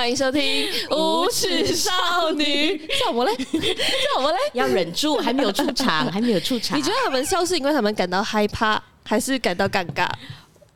[0.00, 0.40] 欢迎收听
[0.96, 2.42] 《无耻少女》。
[2.98, 3.36] 叫我嘞？
[3.36, 4.38] 叫我嘞？
[4.54, 6.78] 要忍住，还没有出场， 还没有出场。
[6.78, 10.08] 你觉得他们笑是因为他们感到害怕，还是感到尴尬？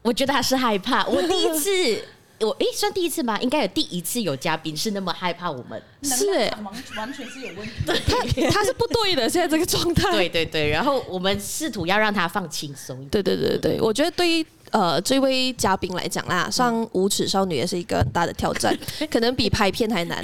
[0.03, 1.07] 我觉得他是害怕。
[1.07, 2.05] 我第一次。
[2.41, 3.39] 我哎，算第一次吗？
[3.41, 7.73] 应该有第一次有嘉宾是那么害怕我们，是哎，完完全是有问题。
[7.87, 10.13] 他他是不对的，现在这个状态。
[10.13, 13.03] 对对对，然后我们试图要让他放轻松。
[13.07, 18.77] 对对对对，我觉得对于呃这位嘉宾来讲啦，上无耻少女也是一个很大的挑战，
[19.09, 20.21] 可能比拍片还难。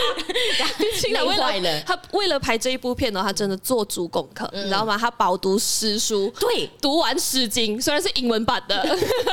[1.10, 1.80] 累坏了。
[1.86, 4.96] 他为了拍这一部片呢，他真的做足功课，你知道吗？
[4.98, 8.82] 他饱读诗书，对，读完《诗经》，虽然是英文版的，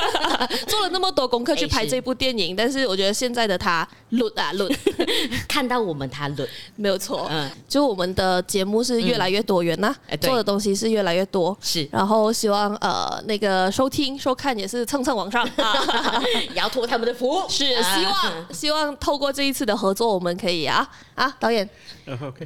[0.66, 4.70] 做了那么多功课去拍这部电影，但是我觉得现在的他论啊论，
[5.48, 6.48] 看到我们他论。
[6.76, 15.38] 没有错，嗯，就我们的节目是越来越多元呐，做的东西是越来越多，是，然后希望呃那个收听收看也是蹭蹭往上。
[15.56, 21.68] 啊，也要托他们的福，是希望希望透过这一次的合作，我们可以啊啊导演。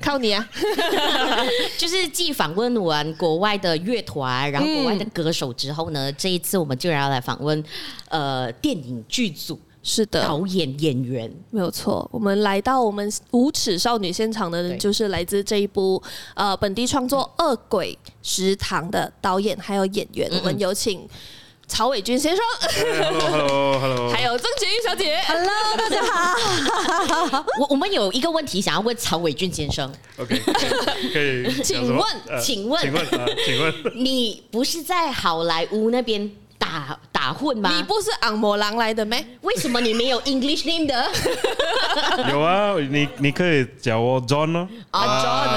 [0.01, 0.45] 靠你啊！
[1.79, 7.63] 就是继访问完国外的乐团，然后国外的歌手之后呢，嗯、这一次我们就要来访问
[8.09, 12.09] 呃电影剧组，是的，导演演员没有错。
[12.13, 16.03] 我们来到我们无耻少女现场的人，就是来自这一部
[16.35, 21.09] 呃本地创作《恶鬼食堂》的导演还有演员，嗯嗯我们有请。
[21.73, 22.45] 曹伟军先生
[23.03, 25.49] ，Hello，Hello，Hello，还有曾洁玉小姐，Hello，
[25.79, 27.43] 大家好。
[27.59, 30.39] 我我们有一个问题想要问曹伟军先生，OK，
[31.15, 32.07] 可以， 请问，
[32.43, 33.07] 请问，请问，
[33.47, 36.31] 请问， 你不是在好莱坞那边？
[36.59, 37.73] 打打混吗？
[37.75, 39.27] 你不是昂摩狼来的咩？
[39.41, 41.11] 为什么你没有 English name 的？
[42.31, 44.69] 有啊，你你可以叫我 John 哦。
[44.93, 45.49] 啊，John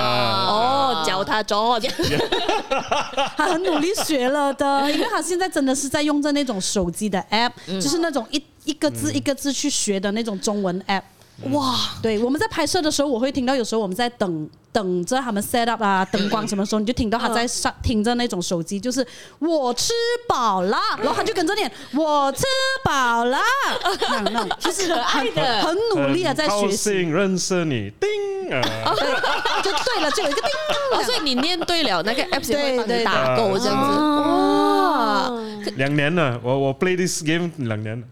[0.50, 0.65] 哦，
[1.06, 1.80] 叫他 John。
[3.38, 11.04] 他很努力学了的，因为他现在真的是在用着那种手机的 app，就是那种一一个字一个字去学的那种中文 app。
[11.52, 14.50] 哇，对，我们在拍摄的时候，我会听到有时候我们在等。
[14.76, 19.06] 等着他们 set up 啊，灯光什么时候你就听到他在上听着那种手机，就是
[19.40, 19.94] 我吃
[20.28, 22.44] 饱了，然后他就跟着念我吃
[22.84, 23.40] 饱了，
[24.26, 27.06] 那种就是可爱的，很努力的在学习。
[27.06, 28.62] 认识你，叮啊，
[29.64, 34.00] 就对了，就有一个叮，所以你念对了，那个 app 会帮你打勾这样子。
[34.00, 35.32] 哇，
[35.78, 38.06] 两年了，我我 play this game 两年了。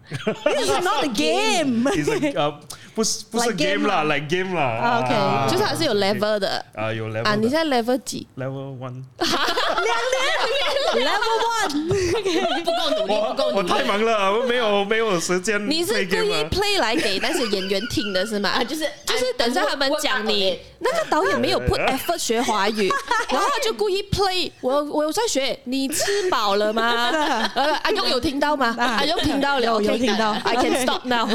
[0.46, 1.90] It's not a game，
[2.36, 2.58] 呃
[2.96, 5.02] 不是不是 game 啦，like game 啦。
[5.02, 6.53] OK，就是还是有 level 的。
[6.76, 7.36] 啊，有 level 啊！
[7.36, 9.04] 你现在 level 几？level one。
[9.20, 9.96] 两
[10.96, 11.74] 年，level one。
[12.64, 13.58] 不够努力，不够努力。
[13.58, 15.70] 我太忙了，我没有没有时间。
[15.70, 18.50] 你是故意 play 来给那些演员听的是吗？
[18.50, 22.90] 啊，就是就是等下他们讲你那个导演没有 put effort 学华语，
[23.30, 24.52] 然后他就故意 play。
[24.62, 27.10] 我我有在学，你吃饱了吗？
[27.84, 28.76] 阿勇有听到吗？
[28.80, 30.32] 阿勇听到了，有听到。
[30.44, 31.28] I can stop now。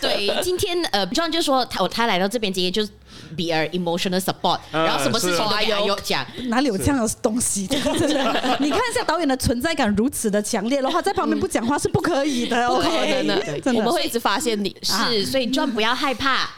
[0.00, 2.90] 对，今天呃，John 就说他他来到这边今天就是。
[3.34, 7.66] Be our emotional support，然后什么事情都有有讲，哪里有这样的东西？
[7.66, 12.68] 真的，你看一下导演的存在感如此的强烈的话，在旁边不讲话是不可以的。
[12.68, 16.50] 不可能的，我们会一直发现你是，所以 John 不要害怕。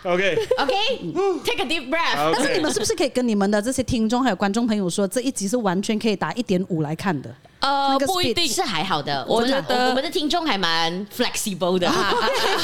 [0.91, 2.33] OK，OK，Take a deep breath。
[2.35, 7.35] 但是你们是不是可以跟你们的这些听众还有观众朋友说，这一集是完全可以打一点五来看的？
[7.61, 8.49] 呃，不一定。
[8.49, 11.89] 是还好的，我觉得我们的听众还蛮 flexible 的，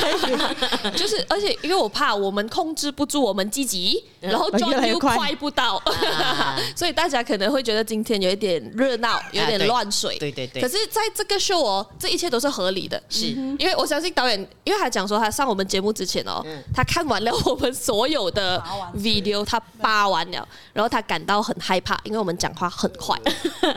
[0.96, 5.34] 就是而且因为我怕我们控制不住我们自己，然后转又快。
[5.34, 5.82] 不到，
[6.76, 10.62] 所以大家可能会觉得今天有一点热闹，有点乱水，对对对。
[10.62, 13.26] 可是在这个 show 哦，这一切都是合理的，是。
[13.58, 16.40] 因为我相信导演，因为他讲说他上我们节目之前哦，
[16.72, 18.62] 他看完了我们所有的
[18.96, 23.18] video，他扒完了，然后他感到很害怕，因为我们讲话很快。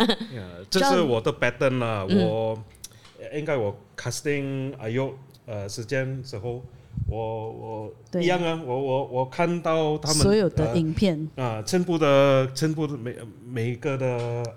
[0.69, 2.57] 这是我的 pattern 啦，我
[3.33, 5.13] 应该我 casting 哎呦，
[5.45, 6.61] 呃，时间时候，
[7.09, 11.27] 我我一样啊，我我我看到他们所有的影片。
[11.35, 13.15] 啊，全部的全部的每
[13.45, 14.05] 每一个的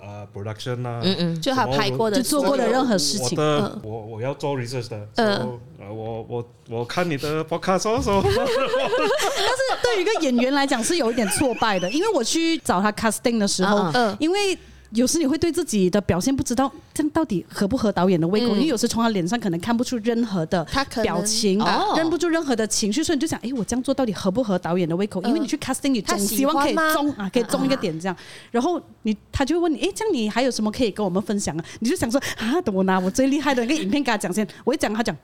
[0.03, 14.59] 呃 production 啊，嗯嗯，就他拍过的就做过的任何事情，我的我我要做 research 的，嗯，我我我看你的 podcast 说说， 但是对于一个演员来讲是有一点挫败的，因为我去找他 casting 的时候，嗯，因为。
[14.93, 18.49] 有时你会对自己的表现不知道，这样到底合不合导演的胃口？
[18.49, 20.67] 嗯、因为有时从他脸上可能看不出任何的
[21.03, 21.63] 表情，
[21.97, 25.23] 认不出任何的情绪，所以你就想，哎，我这样做到底合不合导演的胃口？
[25.23, 28.17] 因为你去 casting，你总希望可以中啊，可以中一个点这样。
[28.51, 31.65] 然后你他就会问你，哎，这样你还有什么可以跟我们分享啊？
[31.79, 34.47] 你就想说啊，等我拿我最厉害的那个影片给他讲先。
[34.65, 35.17] 我一讲他讲。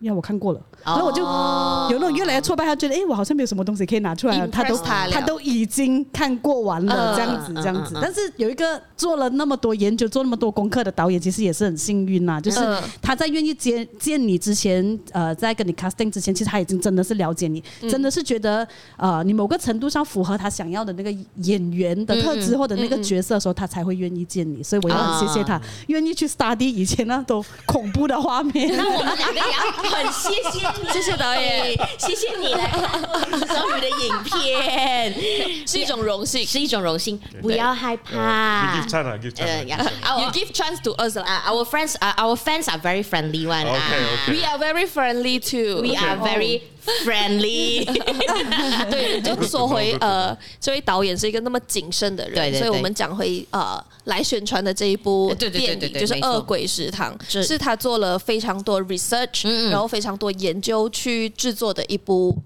[0.00, 7.98] 呀，我看过了，然后我就有那种越来越挫败，他觉得哎，我好像没有什么东西可以拿出来，他都他都已经看过完了，这样子这样子。
[8.00, 12.60] 但是有一个做了那么多研究、做那么多功课的导演，其实也是很幸运呐，就是
[13.02, 24.62] 他在愿意见见你之前，呃，在跟你 casting 之前，其实他已经真的是了解你，真的是觉得呃，你某个程度上符合他想要的那个演员的特质或者那个角色的时候，他才会愿意见你。
[24.62, 28.74] 所以我要很谢谢他，愿意去 study 以前那种恐怖的画面。
[28.74, 29.89] 那我们两个也要。
[29.90, 32.90] 很谢谢你，谢谢导演，谢谢你来看
[33.46, 35.12] 双语的影片，
[35.66, 38.74] 是一种荣幸，是一种荣幸，不要害怕。
[38.76, 39.64] You give chance, give chance.
[40.20, 41.16] You give chance to us.
[41.16, 43.66] Our friends, our fans are very friendly one.
[43.66, 44.32] Okay, okay.
[44.32, 45.80] We are very friendly too.
[45.82, 46.62] We are very
[47.04, 47.84] friendly，
[48.90, 57.56] 对，就说回呃，这位导演是一个那么谨慎的人，对，所以我们讲回呃来宣传的这一部电影，就是《恶鬼食堂》，是。
[57.58, 62.36] 他做了非常多 research，然后非常多研究去制作的一部。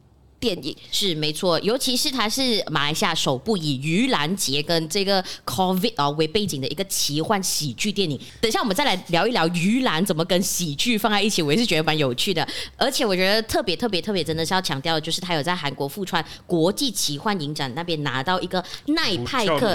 [0.45, 8.21] 电影是没错，尤其是它是马来西亚首部以盂兰节跟这个 COVID 啊为背景的一个奇幻喜剧电影。
[8.43, 12.47] 等一下我们再来聊一聊盂兰怎么跟喜剧放在一起，我也是觉得蛮有趣的。
[12.77, 19.71] 而且我觉得特别特别特别真的是要强调的，就是他有在韩国富川国际奇幻影展那边拿到一个奈派克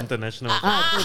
[0.47, 1.01] 啊，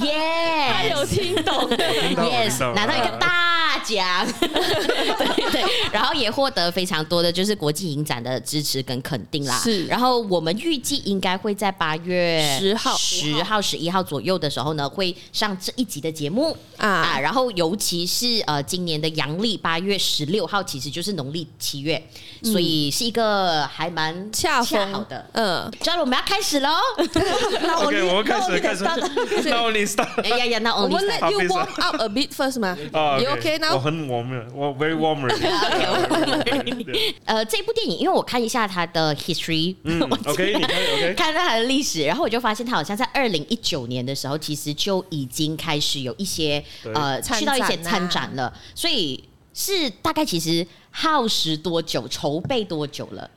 [0.00, 5.62] 耶，他有听懂，yes，拿到一个大奖， 对对，
[5.92, 8.93] 然后也获得非常多的就是国际影展的支持跟。
[9.02, 9.86] 肯定啦，是。
[9.86, 17.20] 然后我们预计应该会在八月十号、十号、十一号左右的时候呢，会上这一集的节目啊，啊。
[17.20, 22.02] 然后尤其是呃，今年的阳历八月十六号，其实就是农历七月，
[22.42, 25.26] 嗯，所以是一个还蛮恰好的。
[25.32, 26.70] 嗯，这样我们要开始喽。
[27.84, 28.84] OK，我们开始开始。
[29.48, 30.22] Now only start。
[30.22, 30.82] 哎呀呀，Now only start。
[30.82, 32.76] 我们 let you warm up a bit first 吗？
[32.92, 33.74] 啊，You OK now？
[33.74, 35.24] 我很 warm，我 very warm。
[37.24, 38.83] 呃，这部电影，因为我看一下它。
[38.86, 46.62] 的 history，嗯， OK，你看，OK，看到它的历史，然后我就发现它好像在二零一九年的时候，其实就已经开始有一些
[46.94, 49.22] 呃去到一些参展了，所以
[49.52, 53.30] 是大概其实耗时多久，筹备多久了？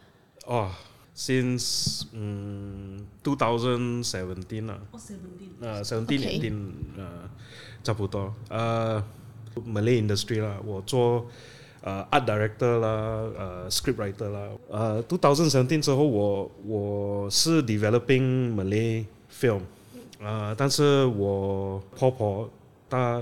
[0.45, 0.71] 哦
[1.15, 4.79] ，since 嗯，two thousand seventeen 啊，
[5.61, 6.19] 呃，seventeen。
[6.19, 7.29] eighteen，呃，
[7.83, 9.03] 差不多，呃
[9.65, 11.27] ，Malay industry 啦，我做。
[11.87, 12.87] 呃、，art director 啦，
[13.37, 19.61] 呃、，scriptwriter 啦，呃，two thousand seventeen 之后我我是 developing Malay film，
[20.19, 22.49] 呃，但是我婆婆
[22.89, 23.21] 她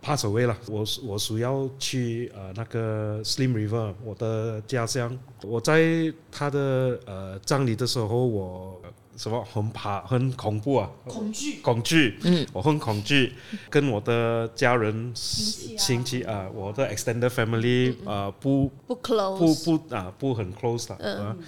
[0.00, 8.80] pass away 了，我我需要去呃那个 Slim River 我的家乡，我在她的呃葬礼的时候我。
[9.16, 9.44] 什么？
[9.44, 10.90] 很怕很恐怖啊？
[11.06, 12.18] 恐惧，恐惧。
[12.24, 13.32] 嗯，我很恐惧，
[13.70, 20.96] 跟我的家人亲戚啊，我的 extended family 啊，不不 close，不不啊，不很 close 的。
[21.00, 21.38] 嗯，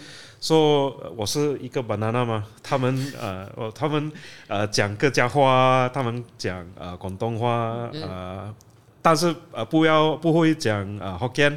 [0.40, 4.12] 说我是一个 banana 嘛，他们呃，他们
[4.46, 8.54] 呃讲客家话，他们讲呃广东话呃，
[9.02, 11.56] 但是呃不要不会讲呃 Hokkien，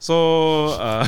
[0.00, 1.06] 说呃。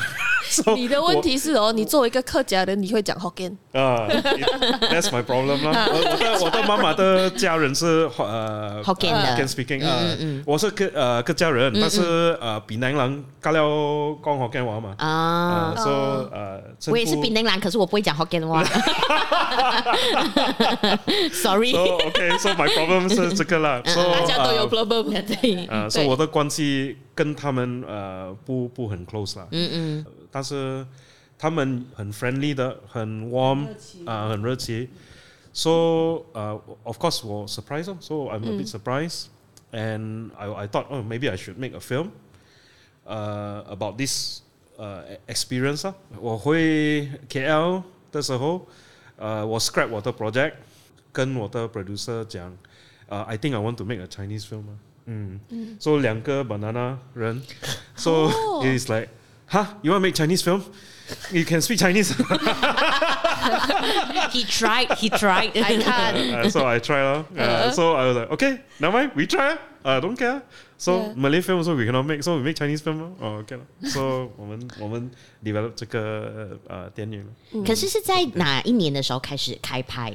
[0.49, 5.89] So, 你的问题是哦，你作为一个客家人，你会讲 Hokkien 啊、uh,？That's my problem 啦。
[5.91, 10.43] 我的我的妈妈的家人是呃 Hokkien 的 Hokkien speaking 啊、uh, 嗯。
[10.47, 13.59] 我是客呃客家人，嗯、但是呃槟城人加了
[14.25, 14.95] 讲 Hokkien 话嘛。
[14.99, 15.95] 啊，所以
[16.33, 18.63] 呃，我也是槟城人，可是我不会讲 Hokkien 话。
[21.33, 21.73] Sorry。
[21.73, 23.83] So OK，so my problem 是这个啦。
[23.85, 25.25] So, 大家都有 problem。
[25.41, 25.67] 对。
[25.67, 29.47] 啊，所以我的关系跟他们呃不不很 close 啦。
[29.51, 30.07] 嗯嗯。
[30.36, 30.86] 但是
[31.38, 33.66] 他们很 friendly 的，很 warm
[34.06, 34.88] 啊、呃，很热情。
[35.54, 39.26] So 呃、uh,，of course 我 surprise 哦，so I'm a bit surprised、
[39.72, 42.12] 嗯、and I I thought oh maybe I should make a film
[43.04, 44.42] 呃、uh, about this
[44.78, 45.94] 呃、uh, experience 啊。
[46.20, 48.66] 我回 KL 的时候，
[49.18, 50.54] 呃、uh,，我 scrap 我的 project，
[51.12, 52.56] 跟我的 producer 讲，
[53.08, 54.64] 呃、uh,，I think I want to make a Chinese film
[55.06, 57.42] 嗯，嗯，so 两个 banana 人，
[57.98, 58.30] so
[58.64, 59.10] it is like
[59.48, 59.66] Huh?
[59.82, 60.64] You want to make Chinese film?
[61.30, 62.16] You can speak Chinese.
[64.32, 64.94] he tried.
[64.94, 65.52] He tried.
[65.58, 66.18] I can't.
[66.18, 69.12] Uh, so I try uh, uh, So I was like, okay, never mind.
[69.14, 69.58] We try.
[69.84, 70.42] I don't care.
[70.78, 71.14] So yeah.
[71.18, 72.24] Malay film also we cannot make.
[72.24, 73.14] So we make Chinese film.
[73.20, 73.58] Oh, okay.
[73.84, 75.12] So 我们我们
[75.44, 77.26] develop 这个呃电影。
[77.66, 80.14] 可是是在哪一年的时候开始开拍？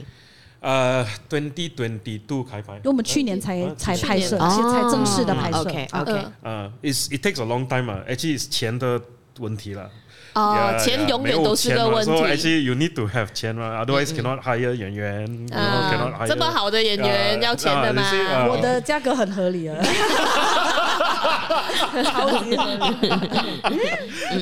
[0.60, 2.76] 呃，twenty twenty two 开拍。
[2.76, 5.58] 因为我们去年才才拍摄，而且才正式的拍摄。
[5.58, 6.26] OK OK。
[6.42, 8.98] 呃，it it takes a long time 啊，actually 钱的。
[9.41, 9.89] 问题了
[10.33, 12.12] 哦，钱永远都是个问题。
[12.12, 15.27] Actually, you need to have 钱嘛，otherwise cannot hire 演员。
[15.51, 18.48] 啊这么好的演员要钱的吗？
[18.48, 19.75] 我的价格很合理啊。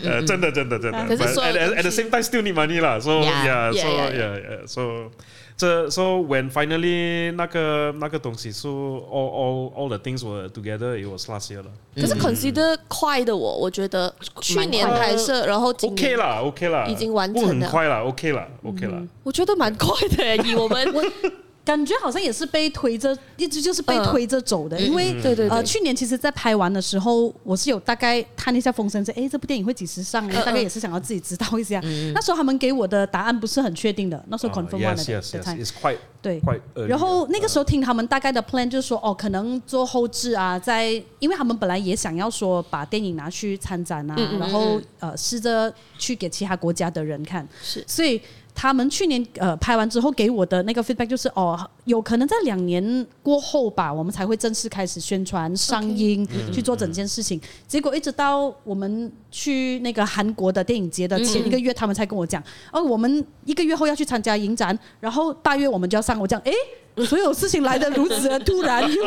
[0.04, 1.06] 呃，真的真的真的。
[1.08, 3.46] 可是所有 at, at, at the same time still need money 啦，so Yeah.
[3.46, 5.12] yeah, so Yeah, yeah, yeah, yeah, so
[5.60, 11.28] 这 so when finally 那个那个东西 so all all all the things were together, it was
[11.30, 11.66] last year 了。
[11.96, 19.04] 可是 consider 快的我，我觉得去年拍摄，然后今 OK 年啦，OK 啦，已经完成不很快啦，OK 啦，OK 啦。
[19.24, 20.88] 我觉得蛮快的耶，以我们
[21.70, 24.76] 感觉好像也是被推着，一直就是被推着走的。
[24.76, 25.50] 嗯因为对对对。
[25.50, 30.34] 呃，去年其实，在拍完的时候，我是有大概看一下风声，说，哎，这部电影会几时上呢？
[30.36, 31.80] 嗯大概也是想要自己知道一下。
[32.16, 36.42] 那时候他们给我的答案不是很确定的，那时候 confirm 完 Uh, 了 yes, 的对。
[36.88, 47.84] 然后那个时候呃听他们大概的 plan 就是说，哦，可能做后置啊，在因为他们本来也想要说把电影拿去参展啊，然后呃试着去给其他国家的人看，是。
[47.86, 48.20] 所以
[48.62, 57.40] 他们去年呃拍完之后给我的那个 feedback 就是，哦，有可能在两年过后吧，我们才会正式开始宣传上映去做整件事情。
[57.66, 66.20] 结果一直到我们去那个韩国的电影节的前一个月，他们才跟我讲，哦，我们一个月后要去参加影展，然后八月我们就要上。
[66.20, 66.52] 我讲，哎。
[67.06, 69.06] 所有事情来的如此的突然，又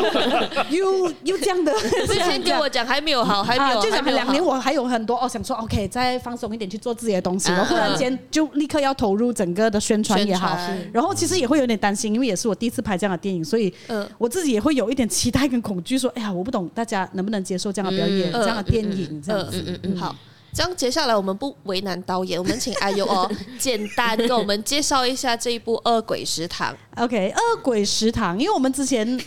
[0.71, 1.71] 又又这样的，
[2.07, 10.57] 之前跟我讲还没有好，还没啊，有，就讲两年，我还有很多哦，想说 OK，再放松一点去做自己的东西，嗯然后忽然间就立刻要投入整个的宣传也好，
[10.91, 19.63] 然后其实也会有点担心，因为也是我第一次拍这样的电影，所以嗯我自己也会有一点期待跟恐惧，说哎呀，我不懂大家能不能接受这样的表演、嗯这样的电影这样子。
[19.67, 20.17] 嗯嗯，好。
[20.55, 26.75] 这样接下来我们不为难导演，我们请阿优哦，简单跟我们介绍一下这一部《恶鬼食堂》。
[27.03, 29.19] OK，恶鬼食堂，因为我们之前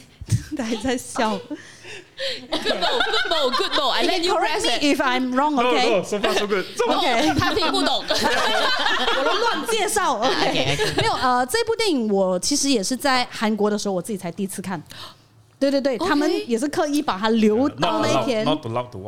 [0.58, 1.39] 还在笑。
[2.50, 3.89] Good no, good no, good no.
[3.89, 4.84] I let you Correct rest it.
[4.84, 5.60] if I'm wrong.
[5.60, 6.65] OK，no, so far so good.
[6.77, 8.05] 这么 OK 他听不懂。
[8.08, 10.17] 我都乱介绍。
[10.24, 14.82] OK，OK，OK 没有呃，这部电影我其实也是在韩国的时候，我自己才第一次看。
[15.69, 18.45] 对对对，他们也是刻意把它留到那一天.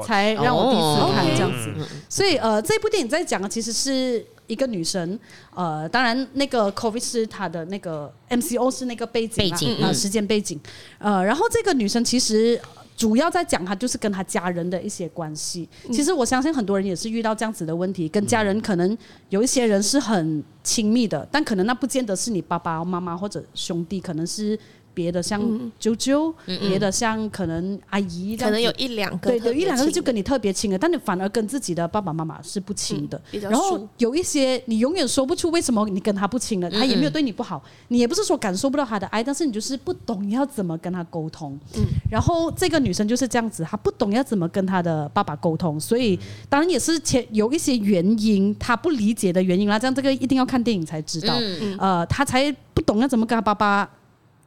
[0.05, 1.73] 才让我第一次看哦这样子。
[2.09, 5.19] 所以呃，这部电影在讲的其实是一个女生，
[5.53, 10.59] 呃，当然那个 COVID 是她的那个 MCO 是那个背景啊背景呃，嗯时间背景。
[10.99, 12.59] 呃，然后这个女生其实。
[12.97, 15.69] 主要在讲她就是跟她家人的一些关系。
[15.91, 18.97] 其实我相信很多人也是遇到这样子的问题，跟家人可能
[19.29, 24.57] 有一些人是很亲密的，但可能那不见得是你爸爸妈妈或者兄弟，可能是
[24.97, 25.39] 别的像
[25.77, 41.59] 舅舅，别的像可能阿姨可能有一两个对，有一两个就跟你特别亲的，但你反而跟自己的爸爸妈妈是不亲的然后有一些你永远说不出为什么你跟他不亲了，他也没有对你不好，你也不是说感受不到他的爱，但是你就是不懂要怎么跟他沟通。
[41.75, 49.77] 嗯然后这个女生就是这样子，她不懂要怎么跟她的爸爸沟通，所以当然也是前有一些原因，她不理解的原因啦。
[49.77, 51.35] 这样这个一定要看电影才知道。
[51.37, 53.89] 嗯呃，她才不懂要怎么跟她爸爸。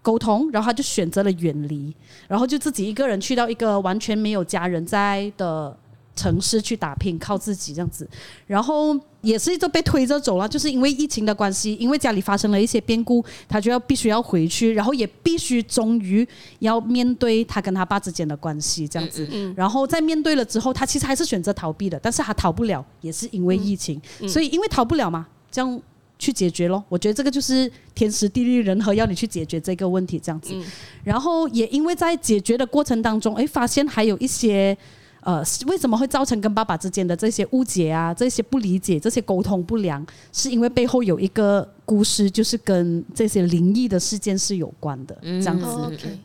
[0.02, 1.94] 沟通，然后他就选择了远离，
[2.28, 5.76] 然后就自己一个人去到一个完全没有家人在的
[6.16, 8.08] 城市去打拼，靠自己这样子，
[8.46, 16.26] 然后也是一直被推着走了，就是因为疫情的关系，因为家里发生了一些变故，他就要必须要回去，然后也必须终于
[16.58, 25.82] 要面对他跟他爸之间的关系这样子，然后在面对了之后，他其实还是选择逃避的，但是他逃不了，也是因为疫情，所以因为逃不了嘛，这样。
[26.20, 30.54] 去解决咯，我觉得这个就是天时地利人和，要你去解决这个问题这样子。
[31.02, 34.76] 然后也因为在解决的过程当中，哎，发现还有一些
[35.22, 45.66] 呃，为什么会造成跟爸爸之间的这些误解啊，这些不理解，这些沟通不良，是因为背后有一个故事，就是跟这些灵异的事件是有关的，这样子。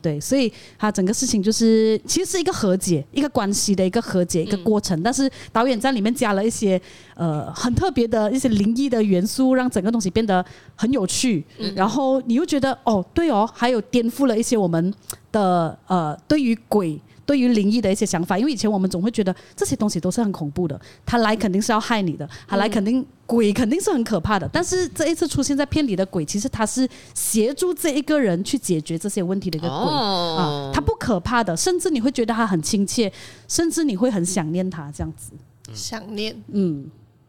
[0.00, 6.80] 对，所以他整个事情就是其实是一个和解，一个关系的一个和解一个过程，但是导演在里面加了一些
[7.14, 11.44] 呃很特别的一些灵异的元素，让整个东西变得很有趣。
[11.74, 14.94] 然后你又觉得哦，对哦，还有颠覆了一些我们
[15.30, 16.98] 的呃对于鬼。
[17.26, 24.48] 对于灵异的一些想法，因为以前我们总会觉得这些东西都是很恐怖的，他来肯定是要害你的，他来肯定鬼肯定是很可怕的。
[24.52, 30.36] 但是这一次出现在片里的鬼，其实他是协助这一个人去解决这些问题的一个鬼哦。
[30.38, 33.12] 啊，他不可怕的，甚至你会觉得他很亲切，
[33.48, 35.32] 甚至你会很想念他这样子，
[35.74, 36.40] 想念。
[36.52, 36.86] 嗯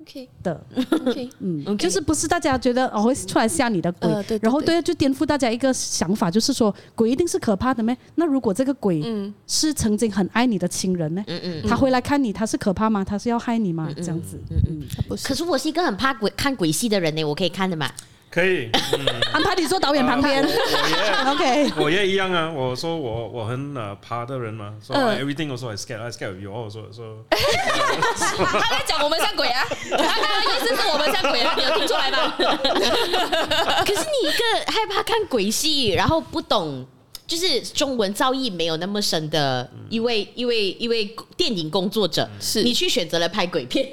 [0.08, 0.62] ，OK 的。
[1.06, 7.96] OK， 嗯，就是不是大家觉得哦会出来吓你的鬼，呃对对然后对对，就颠覆大家一个想法，就是说鬼一定是可怕的咩？
[8.16, 11.24] 那如果这个鬼嗯是曾经很爱你的亲人呢？
[11.28, 11.64] 嗯嗯。
[11.68, 13.04] 他回来看你，他是可怕吗？
[13.04, 13.90] 他是要害你吗？
[13.98, 14.40] 这样子，
[15.08, 17.90] 不是可是我是一个很怕鬼看鬼戏的人呢，我可以看的嘛？
[18.30, 18.70] 可以，
[19.34, 21.72] 安排你坐导演旁边我， OK。
[21.82, 22.52] 我也一样啊。
[22.52, 26.92] 我说我我很呃怕的人嘛嗯 everything also I scared, I scared of you also.
[26.92, 32.36] So 他在讲我们像鬼啊，他刚刚意思是我们像鬼啊，你有听出来吗？
[32.38, 36.86] 可是你一个害怕看鬼戏，然后不懂
[37.26, 43.90] 就是中文造诣没有那么深的一位、嗯、一位一位电影工作者，是你去选择了拍鬼片，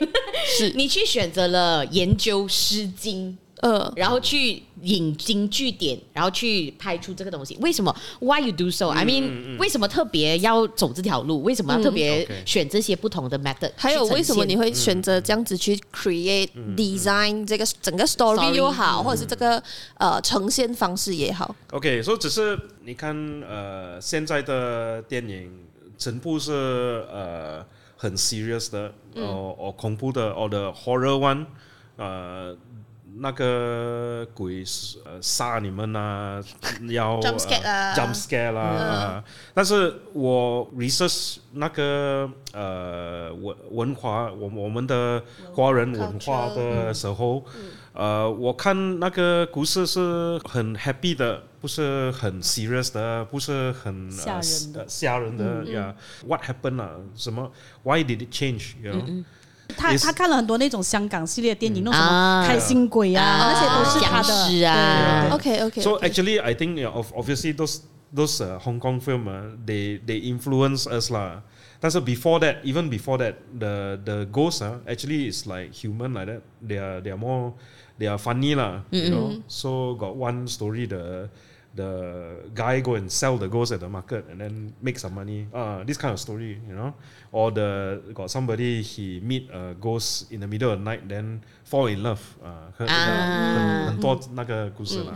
[0.58, 3.32] 是你去选择了研究《诗经》。
[3.61, 7.56] 呃，然后去引经据典，然后去拍出这个东西。
[7.61, 11.42] 为什么？Why you do so？I、嗯、mean，、嗯、为什么特别要走这条路？
[11.42, 19.62] 为什么要特别选这些不同的 method？、嗯、还有为什么你会选择这样子去 create design 这个整个 story 又好，或者是这个
[19.99, 23.16] 呃呈现方式也好？OK，所以只是你看
[23.49, 25.50] 呃现在的电影
[25.96, 26.52] 全部是
[27.11, 27.64] 呃
[27.96, 31.46] 很 serious 的，哦哦恐怖的，哦的 horror one，
[31.96, 32.54] 呃。
[33.16, 34.64] 那个鬼
[35.04, 36.42] 呃杀你们啊，
[36.88, 39.25] 要 jump scare 啦，jump scare 啦。
[39.52, 47.44] 但是我 research 那个呃文文化，我我们的华人文化的时候，
[47.92, 55.94] 呃，我看那个故事是很 happy 的，不是很 serious 的，不是很吓人的吓人的呀。
[56.26, 56.90] What happened 啊？
[57.14, 57.52] 什么
[57.85, 59.25] ？Why did it change？You know？
[59.76, 65.28] 他他看了很多那种香港系列电影，那种什么开心鬼啊，那些都是他的啊。
[65.33, 65.80] OK OK。
[65.80, 67.80] So actually, I think of obviously those
[68.14, 69.26] those Hong Kong film,
[69.66, 71.42] they they influence us 啦。
[71.80, 76.40] 但是 before that, even before that, the the ghosts actually is like human like that.
[76.66, 77.52] They are they are more
[77.99, 79.42] they are funny 啦，you know.
[79.49, 81.28] So got one story the
[81.75, 85.48] the guy go and sell the ghost at the market and then make some money.
[85.53, 86.93] Ah, this kind of story, you know.
[87.31, 91.41] Or the got somebody he meet a ghost in the middle of the night then
[91.63, 95.13] fall in love 啊，很很很多那个故事啦。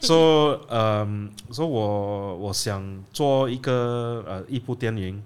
[0.00, 5.20] So 嗯，所以我我想做一个呃一部电影，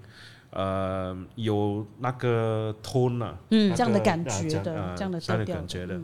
[0.53, 6.01] 呃有那个 tone 啊，嗯，这样的感觉的，这样的这样的感觉的。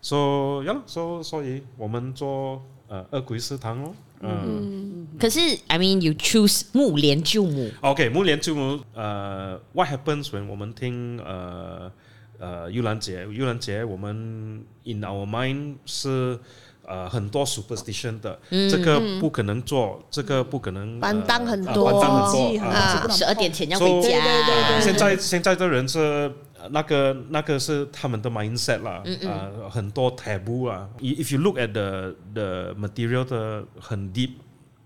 [0.00, 3.93] So yeah，所所以我们做 呃二鬼食堂哦。
[4.19, 7.71] 嗯，可是，I mean you choose 木莲救母。
[7.79, 8.79] OK，木莲救母。
[8.93, 11.91] 呃，What happens when 我们听呃
[12.37, 13.25] 呃幽兰节？
[13.31, 16.37] 幽兰节我们 in our mind 是
[16.85, 18.37] 呃很多 superstition 的，
[18.69, 20.99] 这个不可能做，这个不可能。
[20.99, 24.09] 板凳很多，板凳很多啊，十二点前要回家。
[24.09, 24.81] 对对对。
[24.81, 26.31] 现在现在的人是
[26.69, 30.89] 那个那个是他们的 mindset 啦，啊，很多 taboo 啊。
[30.99, 34.31] If you look at the the material 的很 deep，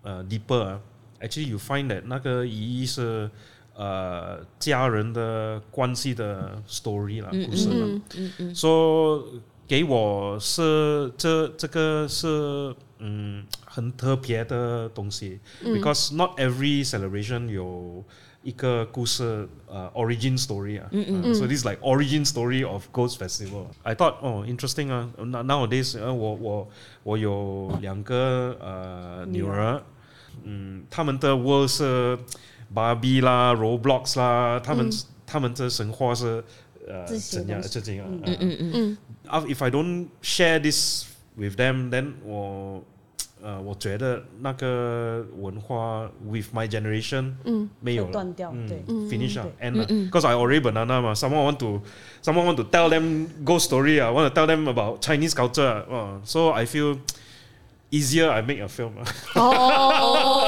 [0.04, 0.80] 呃，deeper 啊
[1.20, 3.30] ，actually you find that 那个意义是
[3.76, 8.02] 呃家人的关系的 story 啦，故事啦。
[8.16, 8.56] 嗯嗯。
[8.56, 9.24] 说
[9.68, 18.04] 给我是这这个是嗯很特别的东西，because not every celebration 有。
[18.45, 26.69] 一个故事，呃，origin story 啊，嗯嗯，so this is like origin story of Ghost Festival。I thought，哦，interesting 啊，nowadays，呃，我我
[27.03, 29.83] 我有两个呃女儿，
[30.45, 32.19] 嗯，他们的 world 是
[32.75, 34.91] Barbie 啦，Roblox 啦，他们
[35.27, 36.43] 他们的生活是
[36.89, 38.23] 呃怎样怎样啊？
[38.25, 38.99] 嗯嗯嗯嗯。
[39.47, 41.05] If I don't share this
[41.37, 42.83] with them, then 我。
[43.45, 51.81] 呃，我觉得那个文化 with my generation 嗯没有断掉，对，finish 啊，end 啊，because I already banana 嘛，someone want to
[52.23, 56.51] someone want to tell them ghost story 啊，want to tell them about Chinese culture 啊，so
[56.51, 56.99] I feel
[57.92, 60.40] easier I make a film 啊，哦，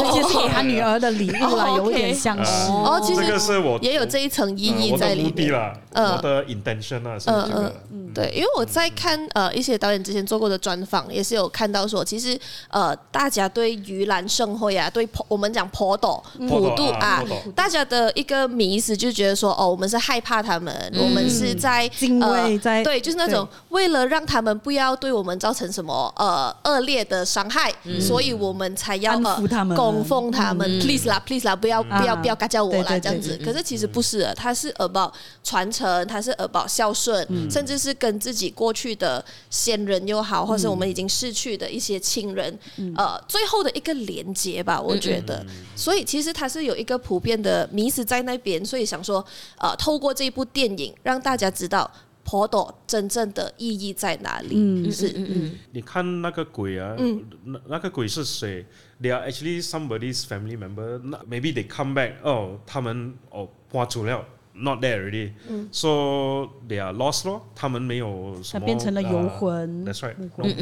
[0.00, 7.72] 这就是给他女儿的礼物啦，有点像是，哦，其实这个是我也有这一层意义在里面啦，我的 intention 啊，是这个。
[8.14, 33.38] 对，因为我在看呃一些导演之前做过的专访，也是有看到说，其实呃大家对盂兰盛会啊，对我们讲婆斗普渡啊，大家的一个迷思就觉得说，哦，我们是害怕他们，嗯、我们是在敬畏，在对，就是那种为了让他们不要对我们造成什么呃恶劣的伤害，嗯、所以我们才要呃供奉他们、嗯、，please 啦，please 啦，不要不要不要嘎叫我啦，这样子。
[33.44, 37.92] 可是其实不是的，它是 about 传承，它是 about 孝顺，嗯、甚至是。
[38.02, 45.44] 跟自己过去的先人又好，或是我们已经逝去的一些亲人，嗯、呃，最后的一个连接吧，我觉得。
[45.76, 49.24] 所以其实它是有一个普遍的迷失在那边，所以想说，
[49.58, 51.88] 呃，透过这一部电影，让大家知道
[52.24, 54.54] 婆斗真正的意义在哪里。
[54.54, 55.58] 嗯，是嗯嗯。
[55.72, 58.64] 你看那个鬼啊，嗯、那那个鬼是谁
[59.00, 61.00] ？They are actually somebody's family member.
[61.28, 62.14] Maybe they come back.
[62.22, 64.24] 哦，他们哦，挖出了。
[64.54, 65.32] Not there already,
[65.72, 67.40] so they are lost 咯。
[67.54, 69.86] 他们没有什么，它变成了游魂。
[69.86, 70.14] That's right.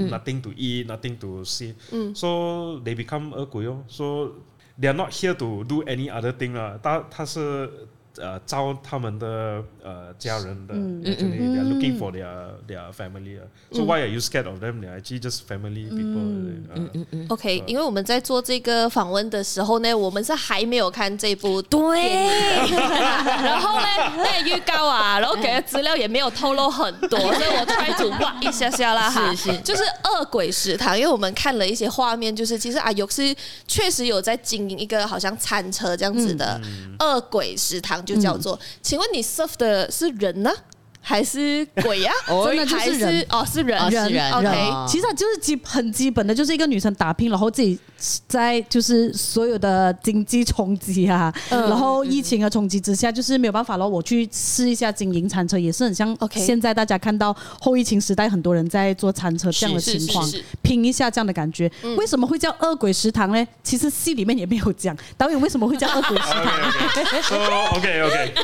[0.08, 1.74] Nothing to eat, nothing to see.
[2.14, 3.82] So they become 恶鬼哦。
[3.88, 4.34] So
[4.80, 6.78] they are not here to do any other thing 啦。
[6.80, 7.68] 他他是
[8.16, 13.46] 呃招他们的呃家人的，actually they are looking for their their family 啊。
[13.72, 14.80] So why are you scared of them?
[14.80, 16.20] They are actually just family people.
[16.74, 17.26] 嗯嗯嗯。
[17.28, 22.26] OK，因为我们在做这个访问的时候呢，我们是还没有看这部对，
[22.70, 29.34] 然后呢，那预告啊，然后给的资料也没有透露很多， 所以我 try to 挖一下下啦哈。
[29.34, 33.34] 是是就是恶鬼食堂，因为我们看了一些画面，就是其实阿尤是
[33.66, 36.60] 确实有在经营一个好像餐车这样子的
[36.98, 38.58] 恶鬼食堂，就叫做。
[38.82, 40.50] 请问你 serve 的是人呢？
[41.00, 42.44] 还是鬼呀、啊？
[42.46, 47.78] 真的就是人还是哦，是人，哦是人 OK，人其实它就是基很基本的，就是一个女生打拼，然后自己
[48.26, 53.88] 在就是所有的经济冲击啊，嗯然后疫情的冲击之下，就是没有办法了。
[53.88, 61.70] 我去试一下经营餐车，也是很像 OK 现在大家看到后疫情时代，很多人在做餐车这样的情况是是是，拼一下这样的感觉。
[61.96, 63.46] 为什么会叫恶鬼食堂呢？
[63.62, 66.44] 其实戏里面也没有讲导演为什么会叫恶鬼食堂。
[66.90, 67.36] OK OK so
[67.76, 68.34] OK OK，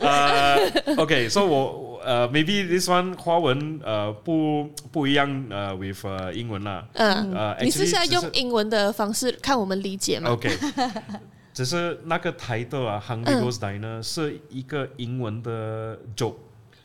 [0.00, 0.58] 呃
[0.96, 1.61] OK so 我
[2.04, 10.50] 呃 maybe this one 华文呃不不一样呃 with 呃英文啦，嗯，呃你是现在用英文的方式看我们理解吗？OK，
[11.52, 16.34] 只是那个 title 啊，Hungry Ghost Diner 是一个英文的 joke。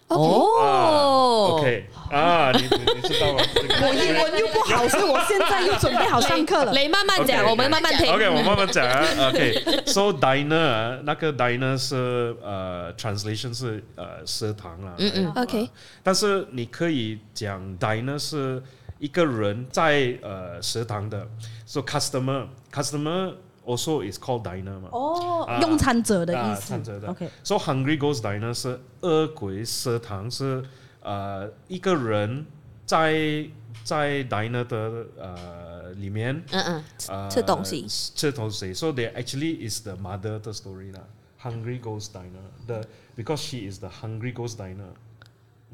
[0.08, 3.39] 哦 OK 啊，你你你知道吗？
[3.82, 6.72] 我英文又不好，所以我现在又准备好上课了。
[6.74, 8.12] 雷慢慢 OK，讲，我们慢慢听。
[8.13, 9.30] OK，我慢慢讲啊。
[9.30, 14.93] OK，so diner 啊，那个 diner 是呃 translation 是呃食堂啦。
[14.98, 15.70] 嗯嗯 OK
[16.02, 18.63] 但是你可以讲 diner 是
[19.00, 21.28] 一个人在呃食堂的
[21.65, 23.34] ，so customer customer
[23.66, 24.88] also is called diner 嘛。
[24.92, 26.68] 哦啊，用餐者的意啊思。
[26.68, 30.64] 餐者的 OK， So Hungry Ghost Diner 是恶鬼食堂，是
[31.02, 32.46] 呃一个人
[32.85, 33.46] 在
[33.85, 38.74] 在 diner 的呃里面嗯嗯，呃吃东西吃东西。
[38.74, 41.00] So they actually is the mother 的 story 啦。
[41.42, 42.85] Hungry Ghost Diner the
[43.16, 44.92] because she is the Hungry Ghost Diner。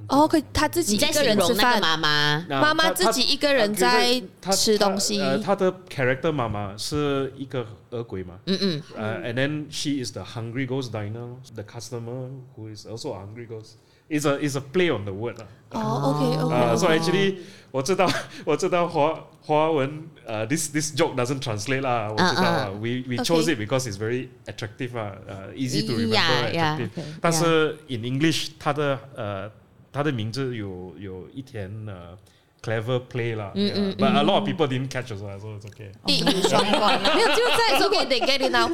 [0.07, 8.39] 哦，OK，他自己你在一个人形容那个吃饭，妈妈，那妈妈她自己一个人她在她吃东西她呃，她的 character 妈妈是一个恶鬼嘛。
[8.47, 13.47] 嗯嗯，Uh, and then she is the hungry ghost diner, the customer who is also a hungry
[13.47, 13.73] ghost.
[14.09, 15.47] It's a it's a play on the word 啊。
[15.71, 17.39] 哦，OK Uh, OK， so actually
[17.73, 18.09] 我知道
[18.45, 22.71] 我知道华华文呃 this this joke doesn't translate 啦，我知道啊。
[22.71, 26.89] We we chose it because it's very attractive 啊，呃 easy to remember Yeah, yeah, attractive.
[26.97, 27.05] okay.
[27.21, 29.51] 但是 in English 它的呃
[29.94, 32.18] 他的名字有有一点呃
[32.64, 33.52] clever play 啦。
[33.54, 33.96] yeah.
[33.98, 35.92] But a lot of people didn't catch also, so it's okay.
[36.08, 37.00] 一语双关。
[37.02, 38.70] 没有就在 It's OK，they get it now。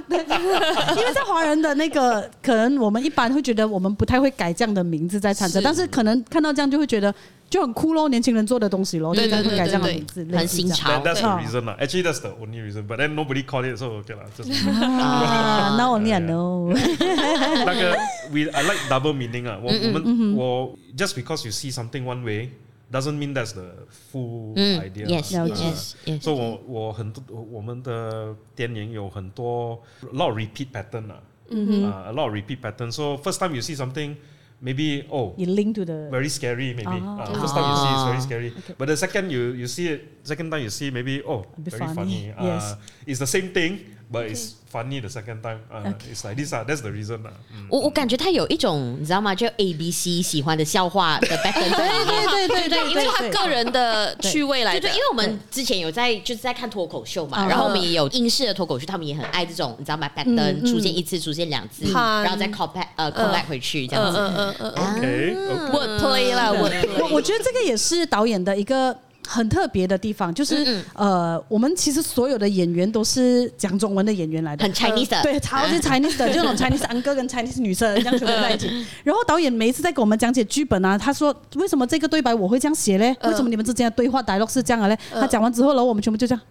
[0.96, 7.14] 因为在华人的那个，可能我们一般会觉得我们不太会改这样的名字在餐车，是但是可能看到这样就会觉得
[7.50, 11.78] 就很酷咯，年轻人做的东西咯，对就会改这样的对对名字，对很新潮 That, that's the reason lah.
[11.80, 12.86] Actually, that's the only reason.
[12.88, 14.30] But then nobody called it, so okay lah.
[14.38, 16.72] Just 啊，那我念咯。
[16.74, 17.98] 那个
[18.32, 19.58] we I like double meaning 啊。
[19.64, 22.50] 我我们我 just because you see something one way
[22.93, 23.73] doesn't mean that's the
[24.13, 25.45] full 嗯 idea ，yes 啦。
[25.45, 31.23] 了解 yes yes，所以我我很多我们的电影有很多 a lot of repeat pattern 啊。
[31.51, 32.91] 啊，a lot of repeat pattern.
[32.91, 34.17] So first time you see something,
[34.63, 35.35] maybe oh.
[35.37, 37.01] You link to the very scary maybe.
[37.05, 37.21] Oh.
[37.21, 38.53] Uh, first time you see it's very scary.
[38.79, 41.93] But the second you you see it, second time you see maybe oh bit very
[41.93, 42.33] funny, funny.
[42.33, 42.77] Uh, yes.
[43.07, 45.60] It's the same thing, But it's funny the second time.
[45.72, 46.52] Uh, It's like this.
[46.52, 47.20] Uh, that's the reason.
[47.24, 47.32] Uh.
[47.70, 49.36] 我我感觉他有一种你知道吗？
[49.36, 52.30] 就 A B C 喜欢的笑话的 pattern 在里面。
[52.30, 55.00] 对对对对，因为他个人的趣味来的对对，因。
[55.00, 64.18] 为我们之前有在就是在看脱口秀嘛，嗯然后我们也有英式的脱口秀，他们也很爱这种你知道吗？pattern 出现一次，出现两次，嗯然后再 call back 呃 call back 回去这样嗯子。
[64.20, 65.36] 嗯嗯嗯嗯 Okay.
[65.36, 67.14] okay.，wordplay 啦我，wordplay。
[67.14, 68.96] 我觉得这个也是导演的一个
[69.32, 78.68] 很特别的地方，就是呃，我们其实所有的演员都是讲中文的演员来的，很 Chinese 的，对，超级 Chinese 的，就那种 Chinese uncle 跟 Chinese 女生这样全部在一起。
[79.04, 83.16] 然后导演每一次在给我们讲解剧本啊，他说为什么这个对白我会这样写嘞？
[83.24, 84.98] 为什么你们之间的对话 dialogue 是这样的嘞？
[85.12, 86.42] 他讲完之后，然后我们全部就这样，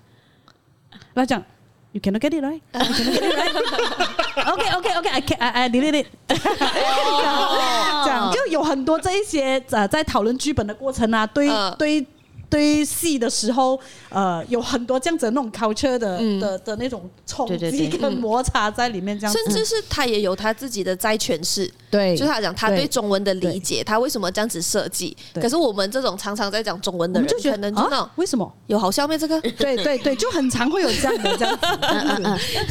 [1.14, 1.42] 来讲。
[1.90, 2.60] You cannot get it right.
[2.74, 3.54] You cannot get it right.
[4.52, 5.08] OK OK OK.
[5.08, 6.06] I can I I delete it.
[8.04, 12.06] 这样就有很多这一些呃，在讨论剧本的过程啊，对嗯对
[12.50, 25.16] 对戏的时候，呃，有很多这样子的那种 culture 的的的那种冲击跟摩擦在里面，这样子甚至是他也有他自己的在诠释，对，就是他讲他对对中文的理解，他为什么这样子设计。
[25.34, 28.50] 可是我们这种常常在讲中文的人，就觉得可能就那啊，为什么？
[28.66, 29.18] 有好笑咩？
[29.18, 32.22] 这个 对对对，就很常会有这样的这样子。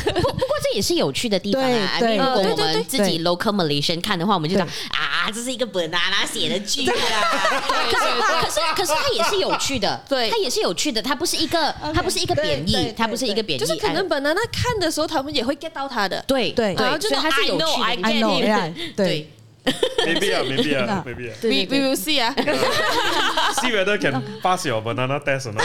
[0.05, 1.99] 不不过这也是有趣的地方啊。
[1.99, 6.93] 对如果我对对对们自己 local Malaysian 看的话，我们就讲啊，这是一个 banana 写的剧啊。
[7.91, 8.05] 可是
[8.45, 10.29] 可是可是它也是有趣趣的，对。
[10.29, 16.23] 它也是有趣的，它不是一个，它不是一个贬对对义，它不是一个贬义，就是可能本来他看的时候，他们也会 get 到他的。
[16.27, 19.29] 对对然后就所以它是有趣 I 的 know, know，get yeah，it 对，
[20.05, 21.35] maybe 啊，maybe 啊，maybe 啊。
[21.43, 22.33] We we will see 啊。
[23.61, 25.63] See whether can pass your banana test or not.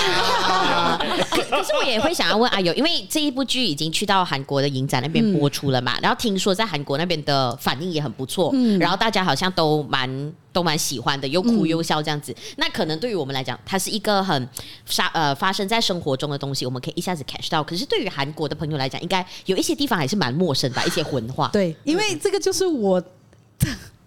[1.31, 12.35] 可可是我也会想要问阿友，因为这一部剧已经去到韩国的影展那边播出了嘛，然后听说在韩国那边的反应也很不错，然后大家好像都蛮都蛮喜欢的，又哭又笑这样子。
[12.57, 14.49] 那可能对于我们来讲，它是一个很
[14.87, 17.63] 发呃发生在生活中的东西，我们可以一下子 catch 到。
[17.63, 21.49] 可是对于韩国的朋友来讲，应该有一些地方还是蛮陌生吧，一些文化。
[21.53, 23.03] 对，因为这个就是我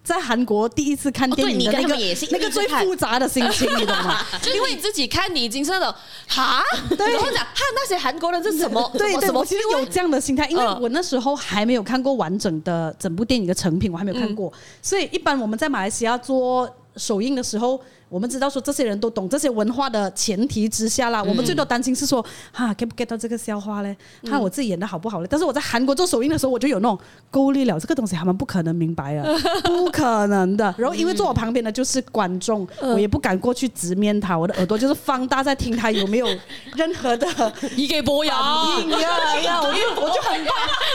[0.06, 1.96] 在韩国第一次看电影的那个、
[2.30, 4.24] 那个最复杂的心情，你懂吗？
[4.54, 5.92] 因 为你自己看，你已经是那种
[6.28, 6.62] 哈，
[6.96, 8.88] 对，然后讲哈那些韩国人是什么？
[8.96, 10.78] 对对，我其实有这样的心态，因为嗯。
[10.80, 23.96] 我那时候还没有看过完整的整部电影的成品，我还没有看过，所以一般我们在马来西亚做首映的时候，我们知道说这些人都懂这些文化的前提之下啦，我们最多担心是说哈 get 不 get 到这个笑话嘞？
[24.30, 25.26] 哈我自己演的好不好嘞？
[25.28, 26.98] 但是我在韩国做首映的时候，我就有那种
[27.30, 29.26] 够力了，这个东西他们不可能明白啊，
[29.64, 30.72] 不可能的。
[30.78, 36.28] 然后因为坐我旁边的就是观众，我也不敢过去直面他，我的耳朵就是放大在听他有没有
[36.74, 37.26] 任何的。
[37.76, 38.34] 一个波呀，
[38.80, 39.60] 硬呀呀！
[39.60, 40.52] 我 就我就很怕，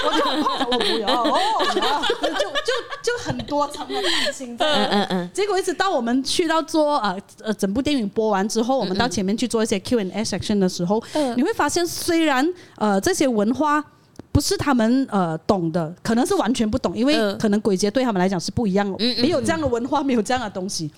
[0.08, 1.38] 我就很怕，我不要哦，
[1.74, 4.56] 就就就很多层的感情。
[4.58, 5.30] 嗯嗯嗯。
[5.34, 11.02] 结果一直到我们去到做呃呃整部电影播完之后，我们到前面去做一些 Q&A section 的时候，
[11.36, 12.48] 你会发现虽然
[12.78, 13.84] 呃这些文化。
[14.34, 20.90] 不是他们呃懂的，可能是完全不懂，因为可能鬼节对他们来讲是不一样的，没有这样的文化，没有这样的东西。